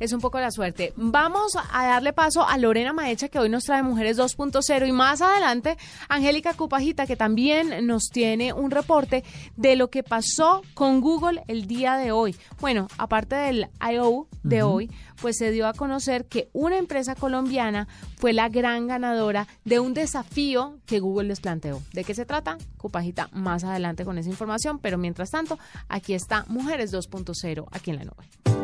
Es 0.00 0.14
un 0.14 0.20
poco 0.20 0.40
la 0.40 0.50
suerte. 0.50 0.94
Vamos 0.96 1.52
a 1.70 1.84
darle 1.86 2.14
paso 2.14 2.48
a 2.48 2.56
Lorena 2.56 2.94
Maecha, 2.94 3.28
que 3.28 3.38
hoy 3.38 3.50
nos 3.50 3.64
trae 3.64 3.82
Mujeres 3.82 4.18
2.0, 4.18 4.88
y 4.88 4.92
más 4.92 5.20
adelante, 5.20 5.76
Angélica 6.08 6.54
Cupajita, 6.54 7.06
que 7.06 7.16
también 7.16 7.86
nos 7.86 8.04
tiene 8.08 8.54
un 8.54 8.70
reporte 8.70 9.22
de 9.56 9.76
lo 9.76 9.90
que 9.90 10.02
pasó 10.02 10.61
con 10.74 11.00
Google 11.00 11.42
el 11.48 11.66
día 11.66 11.96
de 11.96 12.12
hoy. 12.12 12.36
Bueno, 12.60 12.88
aparte 12.98 13.36
del 13.36 13.68
I.O. 13.80 14.28
de 14.42 14.62
hoy, 14.62 14.90
pues 15.20 15.36
se 15.36 15.50
dio 15.50 15.66
a 15.66 15.72
conocer 15.72 16.26
que 16.26 16.48
una 16.52 16.78
empresa 16.78 17.14
colombiana 17.14 17.88
fue 18.16 18.32
la 18.32 18.48
gran 18.48 18.86
ganadora 18.86 19.46
de 19.64 19.80
un 19.80 19.94
desafío 19.94 20.78
que 20.86 21.00
Google 21.00 21.28
les 21.28 21.40
planteó. 21.40 21.82
¿De 21.92 22.04
qué 22.04 22.14
se 22.14 22.26
trata? 22.26 22.58
Cupajita 22.76 23.28
más 23.32 23.64
adelante 23.64 24.04
con 24.04 24.18
esa 24.18 24.30
información, 24.30 24.78
pero 24.78 24.98
mientras 24.98 25.30
tanto, 25.30 25.58
aquí 25.88 26.14
está 26.14 26.44
Mujeres 26.48 26.92
2.0, 26.92 27.66
aquí 27.70 27.90
en 27.90 27.96
la 27.96 28.04
nube. 28.04 28.61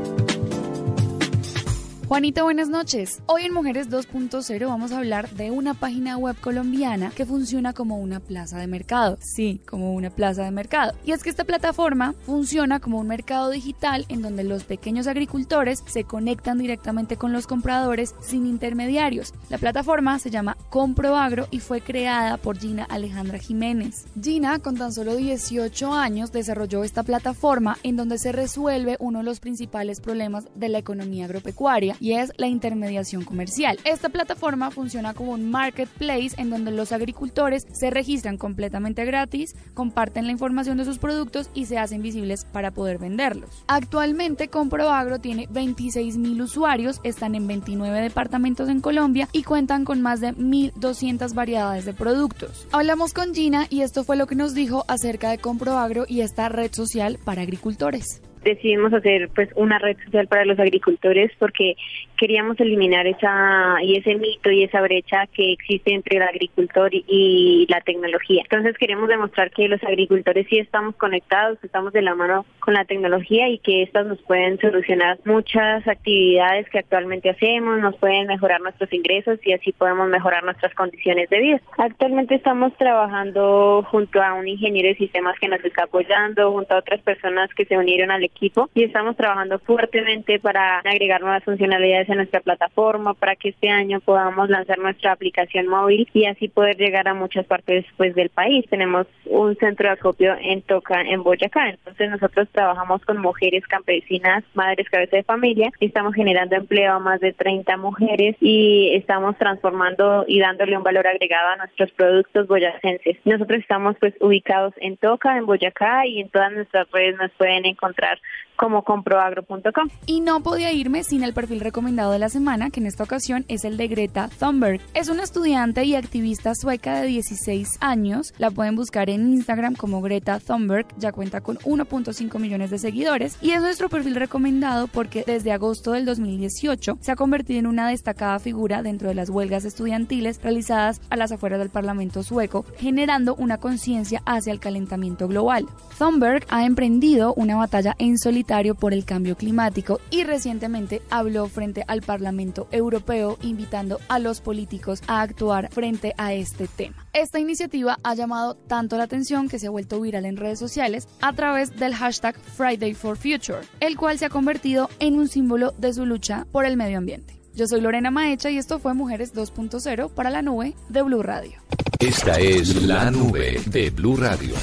Juanita, 2.09 2.43
buenas 2.43 2.71
noches. 2.71 3.21
Hoy 3.27 3.43
en 3.43 3.53
Mujeres 3.53 3.91
2.0 3.91 4.67
vamos 4.67 4.93
a 4.93 4.97
hablar 4.97 5.29
de 5.33 5.51
una 5.51 5.75
página 5.75 6.17
web 6.17 6.37
colombiana 6.41 7.13
que 7.15 7.27
funciona 7.27 7.75
como 7.75 7.99
una 7.99 8.19
plaza 8.19 8.57
de 8.57 8.67
mercado. 8.67 9.19
Sí, 9.21 9.61
como 9.69 9.93
una 9.93 10.09
plaza 10.09 10.43
de 10.43 10.51
mercado. 10.51 10.95
Y 11.05 11.13
es 11.13 11.23
que 11.23 11.29
esta 11.29 11.45
plataforma 11.45 12.15
funciona 12.25 12.81
como 12.81 12.99
un 12.99 13.09
mercado 13.09 13.51
digital 13.51 14.07
en 14.09 14.23
donde 14.23 14.43
los 14.43 14.65
pequeños 14.65 15.07
agricultores 15.07 15.85
se 15.87 16.05
conectan 16.05 16.57
directamente 16.57 17.19
con 17.19 17.35
los 17.35 17.47
compradores 17.47 18.15
sin 18.23 18.47
intermediarios. 18.47 19.35
La 19.51 19.59
plataforma 19.59 20.19
se 20.19 20.31
llama 20.31 20.57
Comproagro 20.71 21.47
y 21.51 21.61
fue 21.61 21.83
creada 21.83 22.39
por 22.39 22.59
Gina 22.59 22.85
Alejandra 22.85 23.39
Jiménez. 23.39 24.07
Gina, 24.19 24.61
con 24.61 24.79
tan 24.79 24.95
solo 24.95 25.15
18 25.15 25.93
años, 25.93 26.33
desarrolló 26.33 26.85
esta 26.85 27.03
plataforma 27.03 27.77
en 27.83 27.97
donde 27.97 28.17
se 28.17 28.33
resuelve 28.33 28.97
uno 28.99 29.19
de 29.19 29.27
los 29.27 29.41
principales 29.41 30.01
problemas 30.01 30.47
de 30.55 30.71
la 30.71 30.79
economía 30.79 31.27
agropecuaria 31.27 31.98
y 32.01 32.13
es 32.13 32.33
la 32.37 32.47
intermediación 32.47 33.25
comercial. 33.25 33.79
Esta 33.85 34.09
plataforma 34.09 34.71
funciona 34.71 35.15
como 35.15 35.33
un 35.33 35.51
marketplace 35.51 36.31
en 36.37 36.51
donde 36.51 36.71
los 36.71 36.93
agricultores 36.93 37.67
se 37.73 37.91
registran 37.91 38.37
completamente 38.37 39.05
gratis, 39.05 39.55
comparten 39.75 40.27
la 40.27 40.33
información 40.33 40.79
de 40.79 40.85
sus 40.85 40.99
productos 40.99 41.51
y 41.55 41.67
se 41.67 41.79
hacen 41.79 42.03
visibles 42.03 42.45
para 42.45 42.71
poder 42.71 42.99
venderlos. 42.99 43.65
Actualmente 43.67 44.49
Comproagro 44.49 45.19
tiene 45.19 45.47
26 45.51 46.17
mil 46.17 46.41
usuarios, 46.43 47.01
están 47.03 47.35
en 47.35 47.47
29 47.47 48.01
departamentos 48.01 48.69
en 48.69 48.81
Colombia 48.81 49.29
y 49.33 49.43
cuentan 49.43 49.85
con 49.85 50.03
más 50.03 50.21
de 50.21 50.35
1.200 50.35 51.35
variedades 51.35 51.85
de 51.85 51.95
productos. 51.95 52.67
Hablamos 52.73 53.13
con 53.13 53.35
Gina 53.35 53.67
y 53.71 53.83
esto 53.83 54.05
fue 54.05 54.17
lo 54.17 54.27
que 54.27 54.35
nos 54.35 54.55
dijo 54.55 54.85
acerca 54.89 55.31
de 55.31 55.39
Comproagro 55.39 56.05
y 56.09 56.21
esta 56.21 56.49
red 56.49 56.73
social 56.73 57.19
para 57.25 57.43
agricultores 57.43 58.21
decidimos 58.43 58.93
hacer 58.93 59.29
pues 59.35 59.49
una 59.55 59.79
red 59.79 59.97
social 60.05 60.27
para 60.29 60.45
los 60.45 60.59
agricultores 60.59 61.33
porque 61.39 61.77
queríamos 62.19 62.59
eliminar 62.61 63.07
esa 63.07 63.77
y 63.83 63.97
ese 63.97 64.17
mito 64.17 64.51
y 64.51 64.65
esa 64.65 64.81
brecha 64.81 65.27
que 65.29 65.53
existe 65.53 65.95
entre 65.95 66.19
el 66.19 66.23
agricultor 66.23 66.91
y, 66.93 67.67
la 67.69 67.81
tecnología. 67.81 68.43
Entonces 68.43 68.77
queremos 68.79 69.09
demostrar 69.09 69.51
que 69.51 69.69
los 69.69 69.83
agricultores 69.85 70.47
sí 70.49 70.59
estamos 70.59 70.97
conectados, 70.97 71.59
estamos 71.63 71.93
de 71.93 72.03
la 72.03 72.15
mano 72.15 72.47
con 72.61 72.75
la 72.75 72.85
tecnología 72.85 73.49
y 73.49 73.59
que 73.59 73.83
estas 73.83 74.07
nos 74.07 74.21
pueden 74.23 74.59
solucionar 74.59 75.19
muchas 75.25 75.87
actividades 75.87 76.69
que 76.71 76.79
actualmente 76.79 77.31
hacemos, 77.31 77.79
nos 77.81 77.97
pueden 77.97 78.27
mejorar 78.27 78.61
nuestros 78.61 78.93
ingresos 78.93 79.39
y 79.45 79.53
así 79.53 79.73
podemos 79.73 80.09
mejorar 80.09 80.45
nuestras 80.45 80.75
condiciones 80.75 81.29
de 81.31 81.39
vida. 81.39 81.61
Actualmente 81.77 82.35
estamos 82.35 82.75
trabajando 82.77 83.87
junto 83.91 84.23
a 84.23 84.35
un 84.35 84.49
ingeniero 84.49 84.89
de 84.89 84.97
sistemas 84.97 85.39
que 85.39 85.49
nos 85.49 85.65
está 85.65 85.85
apoyando, 85.85 86.53
junto 86.53 86.75
a 86.75 86.79
otras 86.79 87.01
personas 87.03 87.51
que 87.55 87.67
se 87.67 87.77
unieron 87.77 88.11
al 88.11 88.25
equipo 88.25 88.71
y 88.75 88.85
estamos 88.85 89.17
trabajando 89.17 89.59
fuertemente 89.61 90.39
para 90.39 90.79
agregar 90.79 91.21
nuevas 91.21 91.45
funcionalidades 91.45 92.08
en 92.09 92.17
nuestra 92.17 92.41
plataforma 92.41 93.15
para 93.15 93.37
que 93.37 93.51
este 93.51 93.69
año 93.69 94.01
podamos 94.01 94.49
lanzar 94.49 94.79
nuestra 94.79 95.13
aplicación 95.13 95.67
móvil 95.67 96.09
y 96.13 96.27
así 96.27 96.49
poder 96.49 96.77
llegar 96.77 97.09
a 97.09 97.15
muchas 97.15 97.47
partes 97.47 97.85
pues 97.97 98.15
del 98.15 98.31
país. 98.31 98.65
Tenemos 98.69 99.07
un 99.27 99.57
centro 99.57 99.89
de 99.89 99.95
acopio 99.95 100.35
en 100.41 100.63
Toca, 100.63 101.01
en 101.03 101.23
Boyacá. 101.23 101.71
Entonces 101.71 102.11
nosotros 102.11 102.49
trabajamos 102.53 103.03
con 103.05 103.19
mujeres 103.19 103.67
campesinas, 103.67 104.45
madres 104.55 104.89
cabeza 104.91 105.17
de 105.17 105.23
familia 105.23 105.71
y 105.81 105.87
estamos 105.87 106.15
generando 106.15 106.57
empleo 106.57 106.95
a 106.95 106.99
más 106.99 107.21
de 107.21 107.33
30 107.33 107.77
mujeres 107.77 108.37
y 108.41 108.95
estamos 108.95 109.37
transformando 109.39 110.25
y 110.27 110.41
dándole 110.41 110.77
un 110.77 110.83
valor 110.83 111.07
agregado 111.07 111.51
a 111.51 111.57
nuestros 111.57 111.91
productos 111.93 112.47
boyacenses. 112.47 113.17
Nosotros 113.25 113.61
estamos 113.61 113.97
pues 114.01 114.15
ubicados 114.21 114.75
en 114.79 114.97
Toca, 114.97 115.37
en 115.37 115.47
Boyacá 115.47 116.07
y 116.07 116.21
en 116.21 116.29
todas 116.29 116.53
nuestras 116.53 116.91
redes 116.91 117.17
nos 117.17 117.31
pueden 117.33 117.67
encontrar 117.67 118.19
como 118.59 118.83
comproagro.com. 118.83 119.89
Y 120.05 120.21
no 120.21 120.41
podía 120.41 120.73
irme 120.73 121.05
sin 121.05 121.23
el 121.23 121.33
perfil 121.33 121.61
recomendado 121.61 122.11
de 122.13 122.19
la 122.19 122.29
semana, 122.29 122.71
que 122.71 122.81
en 122.81 122.87
esta 122.87 123.05
ocasión 123.05 123.45
es 123.49 123.65
el 123.65 123.77
de 123.77 123.87
Greta 123.87 124.29
Thunberg. 124.39 124.81
Es 124.95 125.09
una 125.09 125.23
estudiante 125.23 125.85
y 125.85 125.95
activista 125.95 126.55
sueca 126.55 127.01
de 127.01 127.07
16 127.07 127.79
años. 127.81 128.35
La 128.37 128.51
pueden 128.51 128.75
buscar 128.75 129.09
en 129.09 129.33
Instagram 129.33 129.77
como 129.77 130.03
Greta 130.03 130.41
Thunberg. 130.41 130.87
Ya 130.99 131.13
cuenta 131.13 131.41
con 131.41 131.57
1.5 131.59 132.39
millones 132.41 132.71
de 132.71 132.79
seguidores. 132.79 133.39
Y 133.41 133.53
es 133.53 133.63
nuestro 133.63 133.89
perfil 133.89 134.17
recomendado 134.17 134.89
porque 134.89 135.23
desde 135.25 135.53
agosto 135.53 135.93
del 135.93 136.05
2018 136.05 136.99
se 137.01 137.13
ha 137.13 137.17
convertido 137.17 137.61
en 137.61 137.69
una 137.69 137.89
destacada 137.89 138.41
figura 138.41 138.83
dentro 138.83 139.09
de 139.09 139.15
las 139.15 139.31
huelgas 139.31 139.65
estudiantiles 139.65 140.43
realizadas 140.43 141.01
a 141.11 141.17
las 141.17 141.31
afueras 141.31 141.61
del 141.61 141.71
Parlamento 141.71 142.25
sueco, 142.25 142.65
generando 142.77 143.37
una 143.37 143.59
conciencia 143.59 144.21
hacia 144.27 144.53
el 144.53 144.59
calentamiento 144.59 145.29
global. 145.29 145.67
Thunberg 145.97 146.45
ha 146.49 146.65
emprendido 146.65 147.35
una 147.35 147.55
batalla 147.55 147.95
en 147.99 148.19
solitario 148.19 148.48
por 148.79 148.95
el 148.95 149.05
cambio 149.05 149.37
climático 149.37 150.01
y 150.11 150.25
recientemente 150.25 151.03
habló 151.11 151.49
frente 151.49 151.85
al 151.87 152.01
Parlamento 152.01 152.67
Europeo 152.71 153.37
invitando 153.43 154.01
a 154.09 154.19
los 154.19 154.41
políticos 154.41 155.03
a 155.07 155.21
actuar 155.21 155.69
frente 155.71 156.15
a 156.17 156.33
este 156.33 156.67
tema. 156.67 157.07
Esta 157.13 157.39
iniciativa 157.39 157.99
ha 158.03 158.15
llamado 158.15 158.55
tanto 158.55 158.97
la 158.97 159.05
atención 159.05 159.49
que 159.49 159.59
se 159.59 159.67
ha 159.67 159.71
vuelto 159.71 160.01
viral 160.01 160.25
en 160.25 160.39
redes 160.39 160.59
sociales 160.59 161.09
a 161.21 161.35
través 161.35 161.77
del 161.77 161.95
hashtag 161.95 162.37
Friday 162.57 162.95
for 162.95 163.19
Future, 163.19 163.61
el 163.81 163.99
cual 163.99 164.19
se 164.19 164.25
ha 164.25 164.31
convertido 164.31 164.89
en 164.99 165.19
un 165.19 165.29
símbolo 165.29 165.73
de 165.77 165.93
su 165.93 166.07
lucha 166.07 166.47
por 166.51 166.65
el 166.65 166.79
medio 166.79 166.97
ambiente. 166.97 167.39
Yo 167.55 167.67
soy 167.67 167.83
Lorena 167.83 168.11
Maecha 168.11 168.51
y 168.51 168.57
esto 168.57 168.79
fue 168.79 168.95
Mujeres 168.95 169.35
2.0 169.35 170.11
para 170.15 170.31
la 170.31 170.41
nube 170.41 170.75
de 170.89 171.03
Blue 171.03 171.23
Radio. 171.23 171.61
Esta 171.99 172.39
es 172.39 172.83
la 172.83 173.11
nube 173.11 173.61
de 173.67 173.91
Blue 173.91 174.17
Radio. 174.17 174.55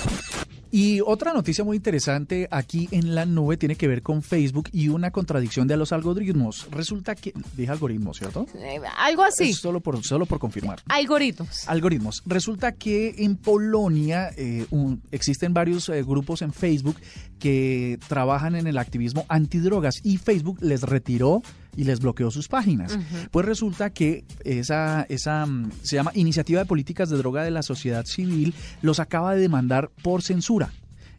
Y 0.77 0.99
otra 0.99 1.31
noticia 1.31 1.63
muy 1.63 1.77
interesante 1.77 2.49
aquí 2.51 2.89
en 2.91 3.15
la 3.15 3.25
nube 3.25 3.55
tiene 3.55 3.77
que 3.77 3.87
ver 3.87 4.01
con 4.01 4.21
Facebook 4.21 4.67
y 4.73 4.89
una 4.89 5.09
contradicción 5.09 5.69
de 5.69 5.77
los 5.77 5.93
algoritmos. 5.93 6.67
Resulta 6.69 7.15
que, 7.15 7.31
dije 7.55 7.71
algoritmos, 7.71 8.17
¿cierto? 8.17 8.45
Eh, 8.55 8.81
algo 8.97 9.23
así. 9.23 9.51
Es 9.51 9.57
solo 9.59 9.79
por, 9.79 10.03
solo 10.03 10.25
por 10.25 10.37
confirmar. 10.37 10.81
Algoritmos. 10.89 11.65
Algoritmos. 11.69 12.23
Resulta 12.25 12.73
que 12.73 13.15
en 13.19 13.37
Polonia 13.37 14.31
eh, 14.35 14.65
un- 14.69 15.01
existen 15.11 15.53
varios 15.53 15.87
eh, 15.87 16.03
grupos 16.03 16.41
en 16.41 16.51
Facebook 16.51 16.97
que 17.39 17.97
trabajan 18.09 18.55
en 18.55 18.67
el 18.67 18.77
activismo 18.77 19.25
antidrogas 19.29 20.01
y 20.03 20.17
Facebook 20.17 20.57
les 20.61 20.81
retiró 20.81 21.41
y 21.75 21.83
les 21.83 21.99
bloqueó 21.99 22.31
sus 22.31 22.47
páginas. 22.47 22.97
Pues 23.31 23.45
resulta 23.45 23.91
que 23.91 24.23
esa, 24.43 25.05
esa 25.09 25.45
mm, 25.45 25.71
se 25.81 25.95
llama 25.95 26.11
Iniciativa 26.15 26.59
de 26.59 26.65
Políticas 26.65 27.09
de 27.09 27.17
Droga 27.17 27.43
de 27.43 27.51
la 27.51 27.63
Sociedad 27.63 28.05
Civil 28.05 28.53
los 28.81 28.99
acaba 28.99 29.35
de 29.35 29.41
demandar 29.41 29.91
por 30.01 30.21
censura 30.21 30.71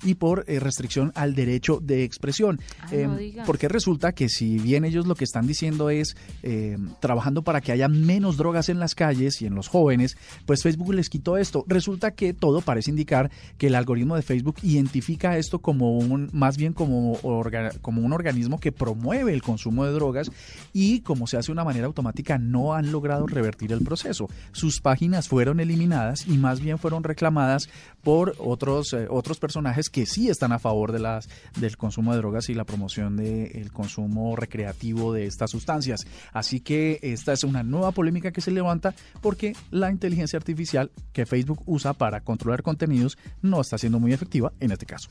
y 0.05 0.15
por 0.15 0.45
eh, 0.47 0.61
restricción 0.61 1.13
al 1.15 1.35
derecho 1.35 1.79
de 1.83 2.05
expresión. 2.05 2.61
Ah, 2.81 2.89
no 2.93 2.97
Em, 2.97 3.11
porque 3.47 3.69
resulta 3.69 4.13
que 4.13 4.29
si 4.29 4.59
bien 4.59 4.85
ellos 4.85 5.07
lo 5.07 5.15
que 5.15 5.25
están 5.25 5.47
diciendo 5.47 5.91
es 5.91 6.17
eh, 6.43 6.77
trabajando 7.01 7.43
para 7.43 7.61
que 7.61 7.73
haya 7.73 7.89
menos 7.89 8.37
drogas 8.37 8.69
en 8.69 8.79
las 8.79 8.95
calles 8.95 9.41
y 9.43 9.47
en 9.47 9.55
los 9.55 9.69
jóvenes, 9.69 10.17
pues 10.47 10.63
Facebook 10.63 10.95
les 10.95 11.09
quitó 11.09 11.37
esto. 11.37 11.65
Resulta 11.69 12.11
que 12.13 12.33
todo 12.35 12.61
parece 12.61 12.91
indicar 12.91 13.31
que 13.59 13.67
el 13.69 13.75
algoritmo 13.75 14.17
de 14.17 14.23
Facebook 14.23 14.57
identifica 14.63 15.37
esto 15.39 15.59
como 15.61 15.97
un, 15.99 16.29
más 16.33 16.57
bien 16.57 16.73
como, 16.73 17.17
orga- 17.23 17.79
como 17.81 18.03
un 18.03 18.13
organismo 18.13 18.59
que 18.61 18.73
promueve 18.73 19.33
el 19.33 19.43
consumo 19.43 19.85
de 19.85 19.93
drogas 19.93 20.31
y 20.73 21.01
como 21.01 21.27
se 21.27 21.37
hace 21.37 21.47
de 21.47 21.53
una 21.53 21.65
manera 21.65 21.87
automática 21.87 22.39
no 22.39 22.75
han 22.75 22.93
logrado 22.93 23.27
revertir 23.27 23.73
el 23.73 23.83
proceso. 23.83 24.29
Sus 24.53 24.81
páginas 24.81 25.29
fueron 25.29 25.61
eliminadas 25.61 26.27
y 26.27 26.37
más 26.39 26.61
bien 26.61 26.79
fueron 26.79 27.05
reclamadas 27.05 27.69
por 28.03 28.35
otros, 28.39 28.93
eh, 28.93 29.07
otros 29.11 29.39
personajes 29.39 29.86
que 29.91 30.07
sí 30.07 30.29
están 30.29 30.53
a 30.53 30.59
favor 30.59 30.93
de 30.93 30.99
las, 30.99 31.29
del 31.59 31.77
consumo 31.77 32.13
de 32.13 32.19
drogas 32.19 32.49
y 32.49 32.55
la 32.55 32.65
promoción 32.65 33.17
del 33.17 33.73
consumo 33.73 34.37
recreativo 34.37 35.13
de 35.13 35.27
estas 35.27 35.51
sustancias. 35.51 36.07
Así 36.33 36.61
que 36.61 36.99
esta 37.03 37.33
es 37.33 37.45
una 37.45 37.63
nueva 37.63 37.93
polémica 37.93 38.33
que 38.33 38.41
se 38.41 38.51
levanta 38.51 38.95
porque 39.21 39.55
la 39.71 39.91
inteligencia 39.91 40.37
artificial 40.37 40.91
que 41.13 41.27
Facebook 41.27 41.63
usa 41.67 41.93
para 41.93 42.21
controlar 42.21 42.63
contenidos 42.63 43.19
no 43.43 43.61
está 43.61 43.79
siendo 43.79 44.01
muy 44.01 44.13
efectiva 44.13 44.53
en 44.61 44.73
este 44.73 44.87
caso. 44.87 45.09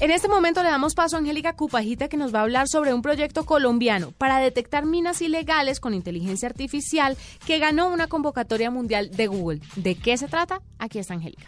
En 0.00 0.10
este 0.10 0.28
momento 0.28 0.62
le 0.62 0.68
damos 0.68 0.94
paso 0.94 1.16
a 1.16 1.20
Angélica 1.20 1.54
Cupajita 1.54 2.08
que 2.08 2.16
nos 2.16 2.34
va 2.34 2.40
a 2.40 2.42
hablar 2.42 2.66
sobre 2.68 2.92
un 2.92 3.02
proyecto 3.02 3.44
colombiano 3.44 4.10
para 4.12 4.38
detectar 4.38 4.84
minas 4.84 5.22
ilegales 5.22 5.78
con 5.78 5.94
inteligencia 5.94 6.48
artificial 6.48 7.16
que 7.46 7.58
ganó 7.58 7.88
una 7.88 8.08
convocatoria 8.08 8.70
mundial 8.70 9.10
de 9.10 9.26
Google. 9.28 9.60
¿De 9.76 9.94
qué 9.94 10.16
se 10.16 10.26
trata? 10.26 10.60
Aquí 10.78 10.98
está 10.98 11.14
Angélica. 11.14 11.46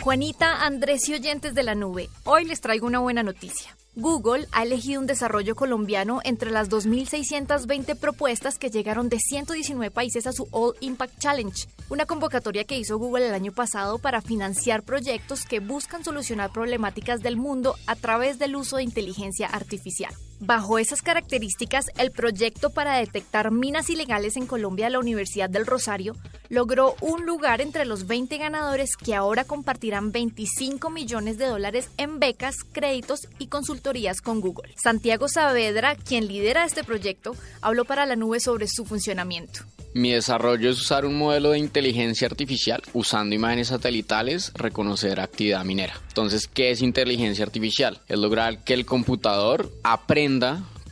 Juanita, 0.00 0.64
Andrés 0.64 1.08
y 1.08 1.14
oyentes 1.14 1.54
de 1.54 1.64
la 1.64 1.74
nube, 1.74 2.08
hoy 2.24 2.44
les 2.44 2.60
traigo 2.60 2.86
una 2.86 3.00
buena 3.00 3.24
noticia. 3.24 3.76
Google 3.96 4.46
ha 4.52 4.62
elegido 4.62 5.00
un 5.00 5.08
desarrollo 5.08 5.56
colombiano 5.56 6.20
entre 6.22 6.52
las 6.52 6.70
2.620 6.70 7.98
propuestas 7.98 8.58
que 8.58 8.70
llegaron 8.70 9.08
de 9.08 9.18
119 9.18 9.90
países 9.90 10.28
a 10.28 10.32
su 10.32 10.46
All 10.52 10.76
Impact 10.80 11.18
Challenge, 11.18 11.66
una 11.90 12.06
convocatoria 12.06 12.62
que 12.62 12.78
hizo 12.78 12.96
Google 12.96 13.26
el 13.26 13.34
año 13.34 13.50
pasado 13.50 13.98
para 13.98 14.22
financiar 14.22 14.84
proyectos 14.84 15.44
que 15.44 15.58
buscan 15.58 16.04
solucionar 16.04 16.52
problemáticas 16.52 17.20
del 17.20 17.36
mundo 17.36 17.74
a 17.88 17.96
través 17.96 18.38
del 18.38 18.54
uso 18.54 18.76
de 18.76 18.84
inteligencia 18.84 19.48
artificial. 19.48 20.14
Bajo 20.40 20.78
esas 20.78 21.02
características, 21.02 21.86
el 21.98 22.12
proyecto 22.12 22.70
para 22.70 22.96
detectar 22.96 23.50
minas 23.50 23.90
ilegales 23.90 24.36
en 24.36 24.46
Colombia 24.46 24.86
de 24.86 24.92
la 24.92 25.00
Universidad 25.00 25.50
del 25.50 25.66
Rosario 25.66 26.14
logró 26.48 26.94
un 27.00 27.26
lugar 27.26 27.60
entre 27.60 27.84
los 27.84 28.06
20 28.06 28.38
ganadores 28.38 28.96
que 28.96 29.16
ahora 29.16 29.42
compartirán 29.44 30.12
25 30.12 30.90
millones 30.90 31.38
de 31.38 31.46
dólares 31.46 31.90
en 31.96 32.20
becas, 32.20 32.54
créditos 32.70 33.26
y 33.40 33.48
consultorías 33.48 34.20
con 34.20 34.40
Google. 34.40 34.72
Santiago 34.80 35.28
Saavedra, 35.28 35.96
quien 35.96 36.28
lidera 36.28 36.64
este 36.64 36.84
proyecto, 36.84 37.34
habló 37.60 37.84
para 37.84 38.06
la 38.06 38.14
nube 38.14 38.38
sobre 38.38 38.68
su 38.68 38.84
funcionamiento. 38.84 39.64
Mi 39.94 40.12
desarrollo 40.12 40.70
es 40.70 40.80
usar 40.80 41.06
un 41.06 41.16
modelo 41.16 41.50
de 41.50 41.58
inteligencia 41.58 42.28
artificial 42.28 42.82
usando 42.92 43.34
imágenes 43.34 43.68
satelitales, 43.68 44.52
reconocer 44.54 45.18
actividad 45.18 45.64
minera. 45.64 45.94
Entonces, 46.08 46.46
¿qué 46.46 46.70
es 46.70 46.82
inteligencia 46.82 47.44
artificial? 47.44 48.00
Es 48.06 48.18
lograr 48.18 48.62
que 48.64 48.74
el 48.74 48.84
computador 48.84 49.72
aprenda 49.82 50.27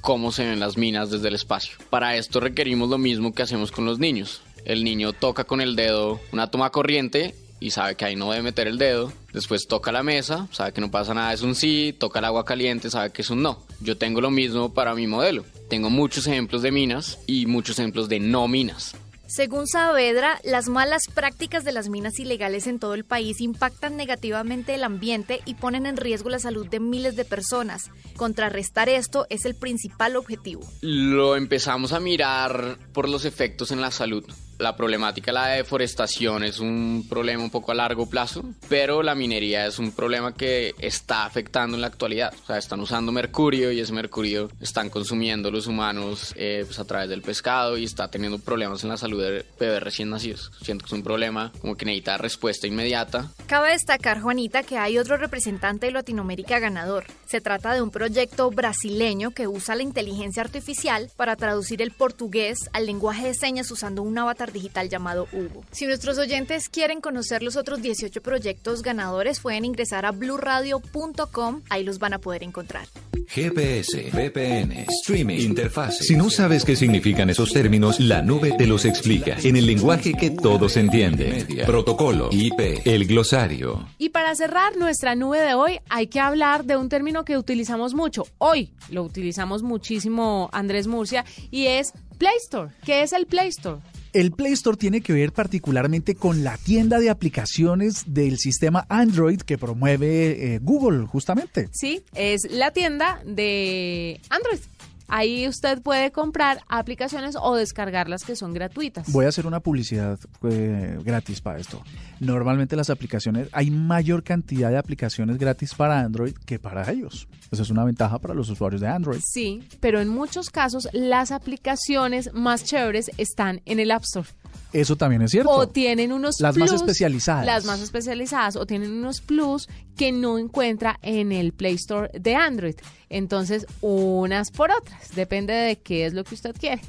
cómo 0.01 0.33
se 0.33 0.47
ven 0.47 0.61
las 0.61 0.79
minas 0.79 1.11
desde 1.11 1.29
el 1.29 1.35
espacio. 1.35 1.77
Para 1.91 2.17
esto 2.17 2.41
requerimos 2.41 2.89
lo 2.89 2.97
mismo 2.97 3.35
que 3.35 3.43
hacemos 3.43 3.71
con 3.71 3.85
los 3.85 3.99
niños. 3.99 4.41
El 4.65 4.83
niño 4.83 5.13
toca 5.13 5.45
con 5.45 5.61
el 5.61 5.77
dedo 5.77 6.21
una 6.33 6.51
toma 6.51 6.71
corriente 6.71 7.35
y 7.61 7.71
sabe 7.71 7.97
que 7.97 8.07
ahí 8.07 8.17
no 8.17 8.31
debe 8.31 8.45
meter 8.45 8.67
el 8.67 8.79
dedo. 8.79 9.13
Después 9.35 9.69
toca 9.69 9.93
la 9.93 10.03
mesa, 10.03 10.49
sabe 10.53 10.73
que 10.73 10.81
no 10.81 10.91
pasa 10.91 11.13
nada, 11.13 11.35
es 11.35 11.43
un 11.43 11.55
sí. 11.55 11.95
Toca 11.99 12.21
el 12.21 12.25
agua 12.25 12.47
caliente, 12.47 12.89
sabe 12.89 13.13
que 13.13 13.21
es 13.21 13.31
un 13.31 13.43
no. 13.43 13.63
Yo 13.81 13.99
tengo 13.99 14.23
lo 14.23 14.31
mismo 14.31 14.73
para 14.73 14.95
mi 14.95 15.07
modelo. 15.07 15.45
Tengo 15.69 15.91
muchos 15.91 16.27
ejemplos 16.27 16.63
de 16.63 16.71
minas 16.71 17.19
y 17.27 17.45
muchos 17.45 17.79
ejemplos 17.79 18.09
de 18.09 18.21
no 18.21 18.49
minas. 18.49 18.95
Según 19.27 19.67
Saavedra, 19.67 20.41
las 20.45 20.69
malas 20.69 21.03
prácticas 21.13 21.65
de 21.65 21.73
las 21.73 21.89
minas 21.89 22.19
ilegales 22.21 22.69
en 22.69 22.79
todo 22.79 22.95
el 22.95 23.05
país 23.05 23.41
impactan 23.41 23.97
negativamente 23.97 24.75
el 24.75 24.85
ambiente 24.85 25.41
y 25.45 25.55
ponen 25.55 25.85
en 25.87 25.97
riesgo 25.97 26.31
la 26.31 26.39
salud 26.39 26.69
de 26.69 26.79
miles 26.79 27.17
de 27.17 27.25
personas. 27.25 27.91
Contrarrestar 28.17 28.89
esto 28.89 29.27
es 29.29 29.45
el 29.45 29.57
principal 29.57 30.15
objetivo. 30.15 30.63
Lo 30.81 31.37
empezamos 31.37 31.93
a 31.93 31.99
mirar 31.99 32.79
por 32.93 33.09
los 33.09 33.25
efectos 33.25 33.73
en 33.73 33.81
la 33.81 33.91
salud. 33.91 34.25
La 34.59 34.77
problemática 34.77 35.33
la 35.33 35.49
deforestación 35.49 36.43
es 36.45 36.61
un 36.61 37.07
problema 37.09 37.43
un 37.43 37.51
poco 37.51 37.73
a 37.73 37.75
largo 37.75 38.09
plazo, 38.09 38.43
pero 38.69 39.03
la 39.03 39.15
minería 39.15 39.67
es 39.67 39.79
un 39.79 39.93
problema 39.93 40.35
que 40.35 40.75
está 40.79 41.25
afectando 41.27 41.77
en 41.77 41.83
la 41.83 41.89
actualidad. 41.89 42.33
O 42.43 42.47
sea, 42.47 42.57
están 42.57 42.81
usando 42.81 43.13
mercurio 43.13 43.71
y 43.71 43.81
ese 43.81 43.93
mercurio 43.93 44.51
están 44.61 44.89
consumiendo 44.89 45.51
los 45.51 45.67
humanos 45.67 46.33
eh, 46.37 46.63
pues, 46.65 46.79
a 46.79 46.85
través 46.85 47.09
del 47.09 47.23
pescado 47.23 47.77
y 47.77 47.85
está 47.85 48.09
teniendo 48.09 48.39
problemas 48.39 48.83
en 48.83 48.91
la 48.91 48.97
salud 48.97 49.23
de 49.23 49.45
bebés 49.59 49.83
recién 49.83 50.11
nacidos. 50.11 50.51
Siento 50.63 50.85
que 50.85 50.89
es 50.89 50.93
un 50.93 51.03
problema 51.03 51.53
como 51.61 51.77
que 51.77 51.85
necesita 51.85 52.17
respuesta 52.17 52.67
inmediata. 52.67 53.31
Cabe 53.47 53.73
destacar, 53.73 54.21
Juanita, 54.21 54.63
que 54.63 54.79
hay 54.79 54.99
otro 54.99 55.17
representante 55.17 55.87
de 55.87 55.93
Latinoamérica 55.93 56.59
ganador. 56.59 57.05
Se 57.27 57.41
trata 57.41 57.75
de 57.75 57.83
un 57.83 57.91
proyecto 57.91 58.51
brasileño 58.51 59.33
que 59.33 59.49
usa 59.49 59.75
la 59.75 59.83
inteligencia 59.83 60.43
artificial 60.43 61.11
para 61.17 61.37
traducir 61.37 61.83
el 61.83 61.91
portugués 61.91 62.59
al 62.73 62.87
lenguaje 62.87 63.27
de 63.27 63.35
señas 63.35 63.71
usando 63.71 64.03
un 64.03 64.17
avatar 64.17 64.46
digital 64.53 64.89
llamado 64.89 65.29
Hugo. 65.33 65.65
Si 65.71 65.87
nuestros 65.87 66.19
oyentes 66.19 66.69
quieren 66.69 67.01
conocer 67.01 67.43
los 67.43 67.57
otros 67.57 67.83
18 67.83 68.23
proyectos 68.23 68.83
ganadores, 68.83 69.41
pueden 69.41 69.65
ingresar 69.65 70.07
a 70.07 70.13
blurradio.com, 70.13 71.63
ahí 71.69 71.85
los 71.85 71.99
van 71.99 72.15
a 72.15 72.19
poder 72.19 72.43
encontrar. 72.43 72.87
GPS, 73.29 74.11
VPN, 74.13 74.87
streaming, 74.89 75.41
interfase. 75.41 76.05
Si 76.05 76.17
no 76.17 76.31
sabes 76.31 76.65
qué 76.65 76.77
significan 76.77 77.29
esos 77.29 77.53
términos, 77.53 77.99
la 77.99 78.23
nube 78.23 78.53
te 78.57 78.67
los 78.67 78.85
explica 78.85 79.37
en 79.43 79.57
el 79.57 79.67
lenguaje 79.67 80.15
que 80.15 80.31
todos 80.31 80.77
entienden. 80.77 81.47
Protocolo, 81.67 82.29
IP, 82.31 82.87
el 82.87 83.07
glosario. 83.07 83.89
Y 83.99 84.11
para 84.11 84.35
cerrar 84.37 84.77
nuestra 84.77 85.17
nube 85.17 85.41
de 85.41 85.55
hoy, 85.55 85.81
hay 85.89 86.07
que 86.07 86.21
hablar 86.21 86.65
de 86.65 86.77
un 86.77 86.89
término 86.89 87.25
que 87.25 87.37
utilizamos 87.37 87.95
mucho. 87.95 88.27
Hoy 88.39 88.71
lo 88.91 89.03
utilizamos 89.03 89.63
muchísimo 89.63 90.49
Andrés 90.53 90.87
Murcia 90.87 91.25
y 91.51 91.67
es 91.67 91.93
Play 92.19 92.37
Store. 92.45 92.73
¿Qué 92.85 93.03
es 93.03 93.13
el 93.13 93.27
Play 93.27 93.49
Store? 93.49 93.81
El 94.17 94.33
Play 94.33 94.53
Store 94.53 94.79
tiene 94.79 95.03
que 95.03 95.13
ver 95.13 95.31
particularmente 95.31 96.15
con 96.15 96.43
la 96.43 96.57
tienda 96.57 97.01
de 97.01 97.11
aplicaciones 97.11 98.05
del 98.07 98.39
sistema 98.39 98.87
Android 98.89 99.43
que 99.43 99.59
promueve 99.59 100.55
eh, 100.55 100.59
Google, 100.63 101.05
justamente. 101.07 101.69
Sí, 101.73 102.03
es 102.15 102.51
la 102.51 102.71
tienda 102.71 103.21
de 103.27 104.19
Android. 104.31 104.61
Ahí 105.09 105.47
usted 105.49 105.83
puede 105.83 106.11
comprar 106.11 106.63
aplicaciones 106.69 107.37
o 107.41 107.55
descargarlas 107.55 108.25
que 108.25 108.37
son 108.37 108.53
gratuitas. 108.53 109.11
Voy 109.13 109.25
a 109.25 109.29
hacer 109.29 109.47
una 109.47 109.61
publicidad 109.61 110.19
eh, 110.43 110.99
gratis 111.05 111.41
para 111.41 111.59
esto. 111.59 111.83
Normalmente 112.21 112.77
las 112.77 112.91
aplicaciones, 112.91 113.49
hay 113.53 113.71
mayor 113.71 114.23
cantidad 114.23 114.71
de 114.71 114.79
aplicaciones 114.79 115.39
gratis 115.39 115.75
para 115.75 116.01
Android 116.01 116.35
que 116.47 116.59
para 116.59 116.91
ellos. 116.91 117.29
Esa 117.51 117.63
es 117.63 117.71
una 117.71 117.85
ventaja 117.85 118.19
para 118.19 118.35
los 118.35 118.51
usuarios 118.51 118.81
de 118.81 118.89
Android. 118.89 119.21
Sí, 119.25 119.63
pero 119.81 120.01
en 120.01 120.09
muchos 120.09 120.51
casos 120.51 120.89
las 120.93 121.31
aplicaciones 121.31 122.33
más 122.33 122.65
chéveres 122.65 123.11
están 123.19 123.61
en 123.65 123.81
el 123.81 123.91
App 123.91 124.03
Store. 124.03 124.29
Eso 124.73 124.97
también 124.97 125.23
es 125.23 125.31
cierto. 125.31 125.51
O 125.51 125.69
tienen 125.69 126.13
unos 126.13 126.41
Las 126.41 126.57
más 126.57 126.71
plus, 126.71 126.81
especializadas. 126.81 127.47
Las 127.47 127.65
más 127.65 127.81
especializadas 127.81 128.57
o 128.57 128.67
tienen 128.67 128.93
unos 128.93 129.21
plus 129.21 129.69
que 129.97 130.13
no 130.13 130.39
encuentra 130.39 130.99
en 131.03 131.33
el 131.33 131.53
Play 131.53 131.75
Store 131.75 132.11
de 132.19 132.35
Android. 132.35 132.75
Entonces, 133.09 133.67
unas 133.81 134.51
por 134.51 134.71
otras. 134.71 135.15
Depende 135.15 135.53
de 135.53 135.77
qué 135.77 136.07
es 136.07 136.15
lo 136.15 136.25
que 136.25 136.35
usted 136.35 136.55
quiere. 136.59 136.83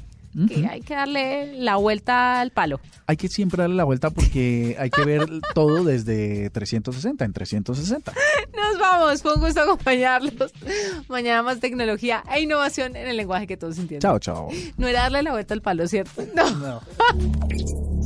Que 0.48 0.66
hay 0.66 0.80
que 0.82 0.94
darle 0.94 1.54
la 1.58 1.76
vuelta 1.76 2.40
al 2.40 2.50
palo. 2.50 2.80
Hay 3.06 3.16
que 3.16 3.28
siempre 3.28 3.62
darle 3.62 3.76
la 3.76 3.84
vuelta 3.84 4.10
porque 4.10 4.76
hay 4.78 4.90
que 4.90 5.04
ver 5.04 5.26
todo 5.54 5.84
desde 5.84 6.50
360, 6.50 7.24
en 7.24 7.32
360. 7.32 8.12
Nos 8.56 8.78
vamos. 8.78 9.22
Fue 9.22 9.34
un 9.34 9.40
gusto 9.40 9.60
acompañarlos. 9.62 10.52
Mañana 11.08 11.42
más 11.42 11.60
tecnología 11.60 12.22
e 12.32 12.42
innovación 12.42 12.96
en 12.96 13.08
el 13.08 13.16
lenguaje 13.16 13.46
que 13.46 13.56
todos 13.56 13.78
entienden. 13.78 14.00
Chao, 14.00 14.18
chao. 14.18 14.48
No 14.76 14.86
era 14.86 15.02
darle 15.02 15.22
la 15.22 15.32
vuelta 15.32 15.54
al 15.54 15.62
palo, 15.62 15.86
¿cierto? 15.88 16.22
No. 16.34 16.50
No. 16.50 16.80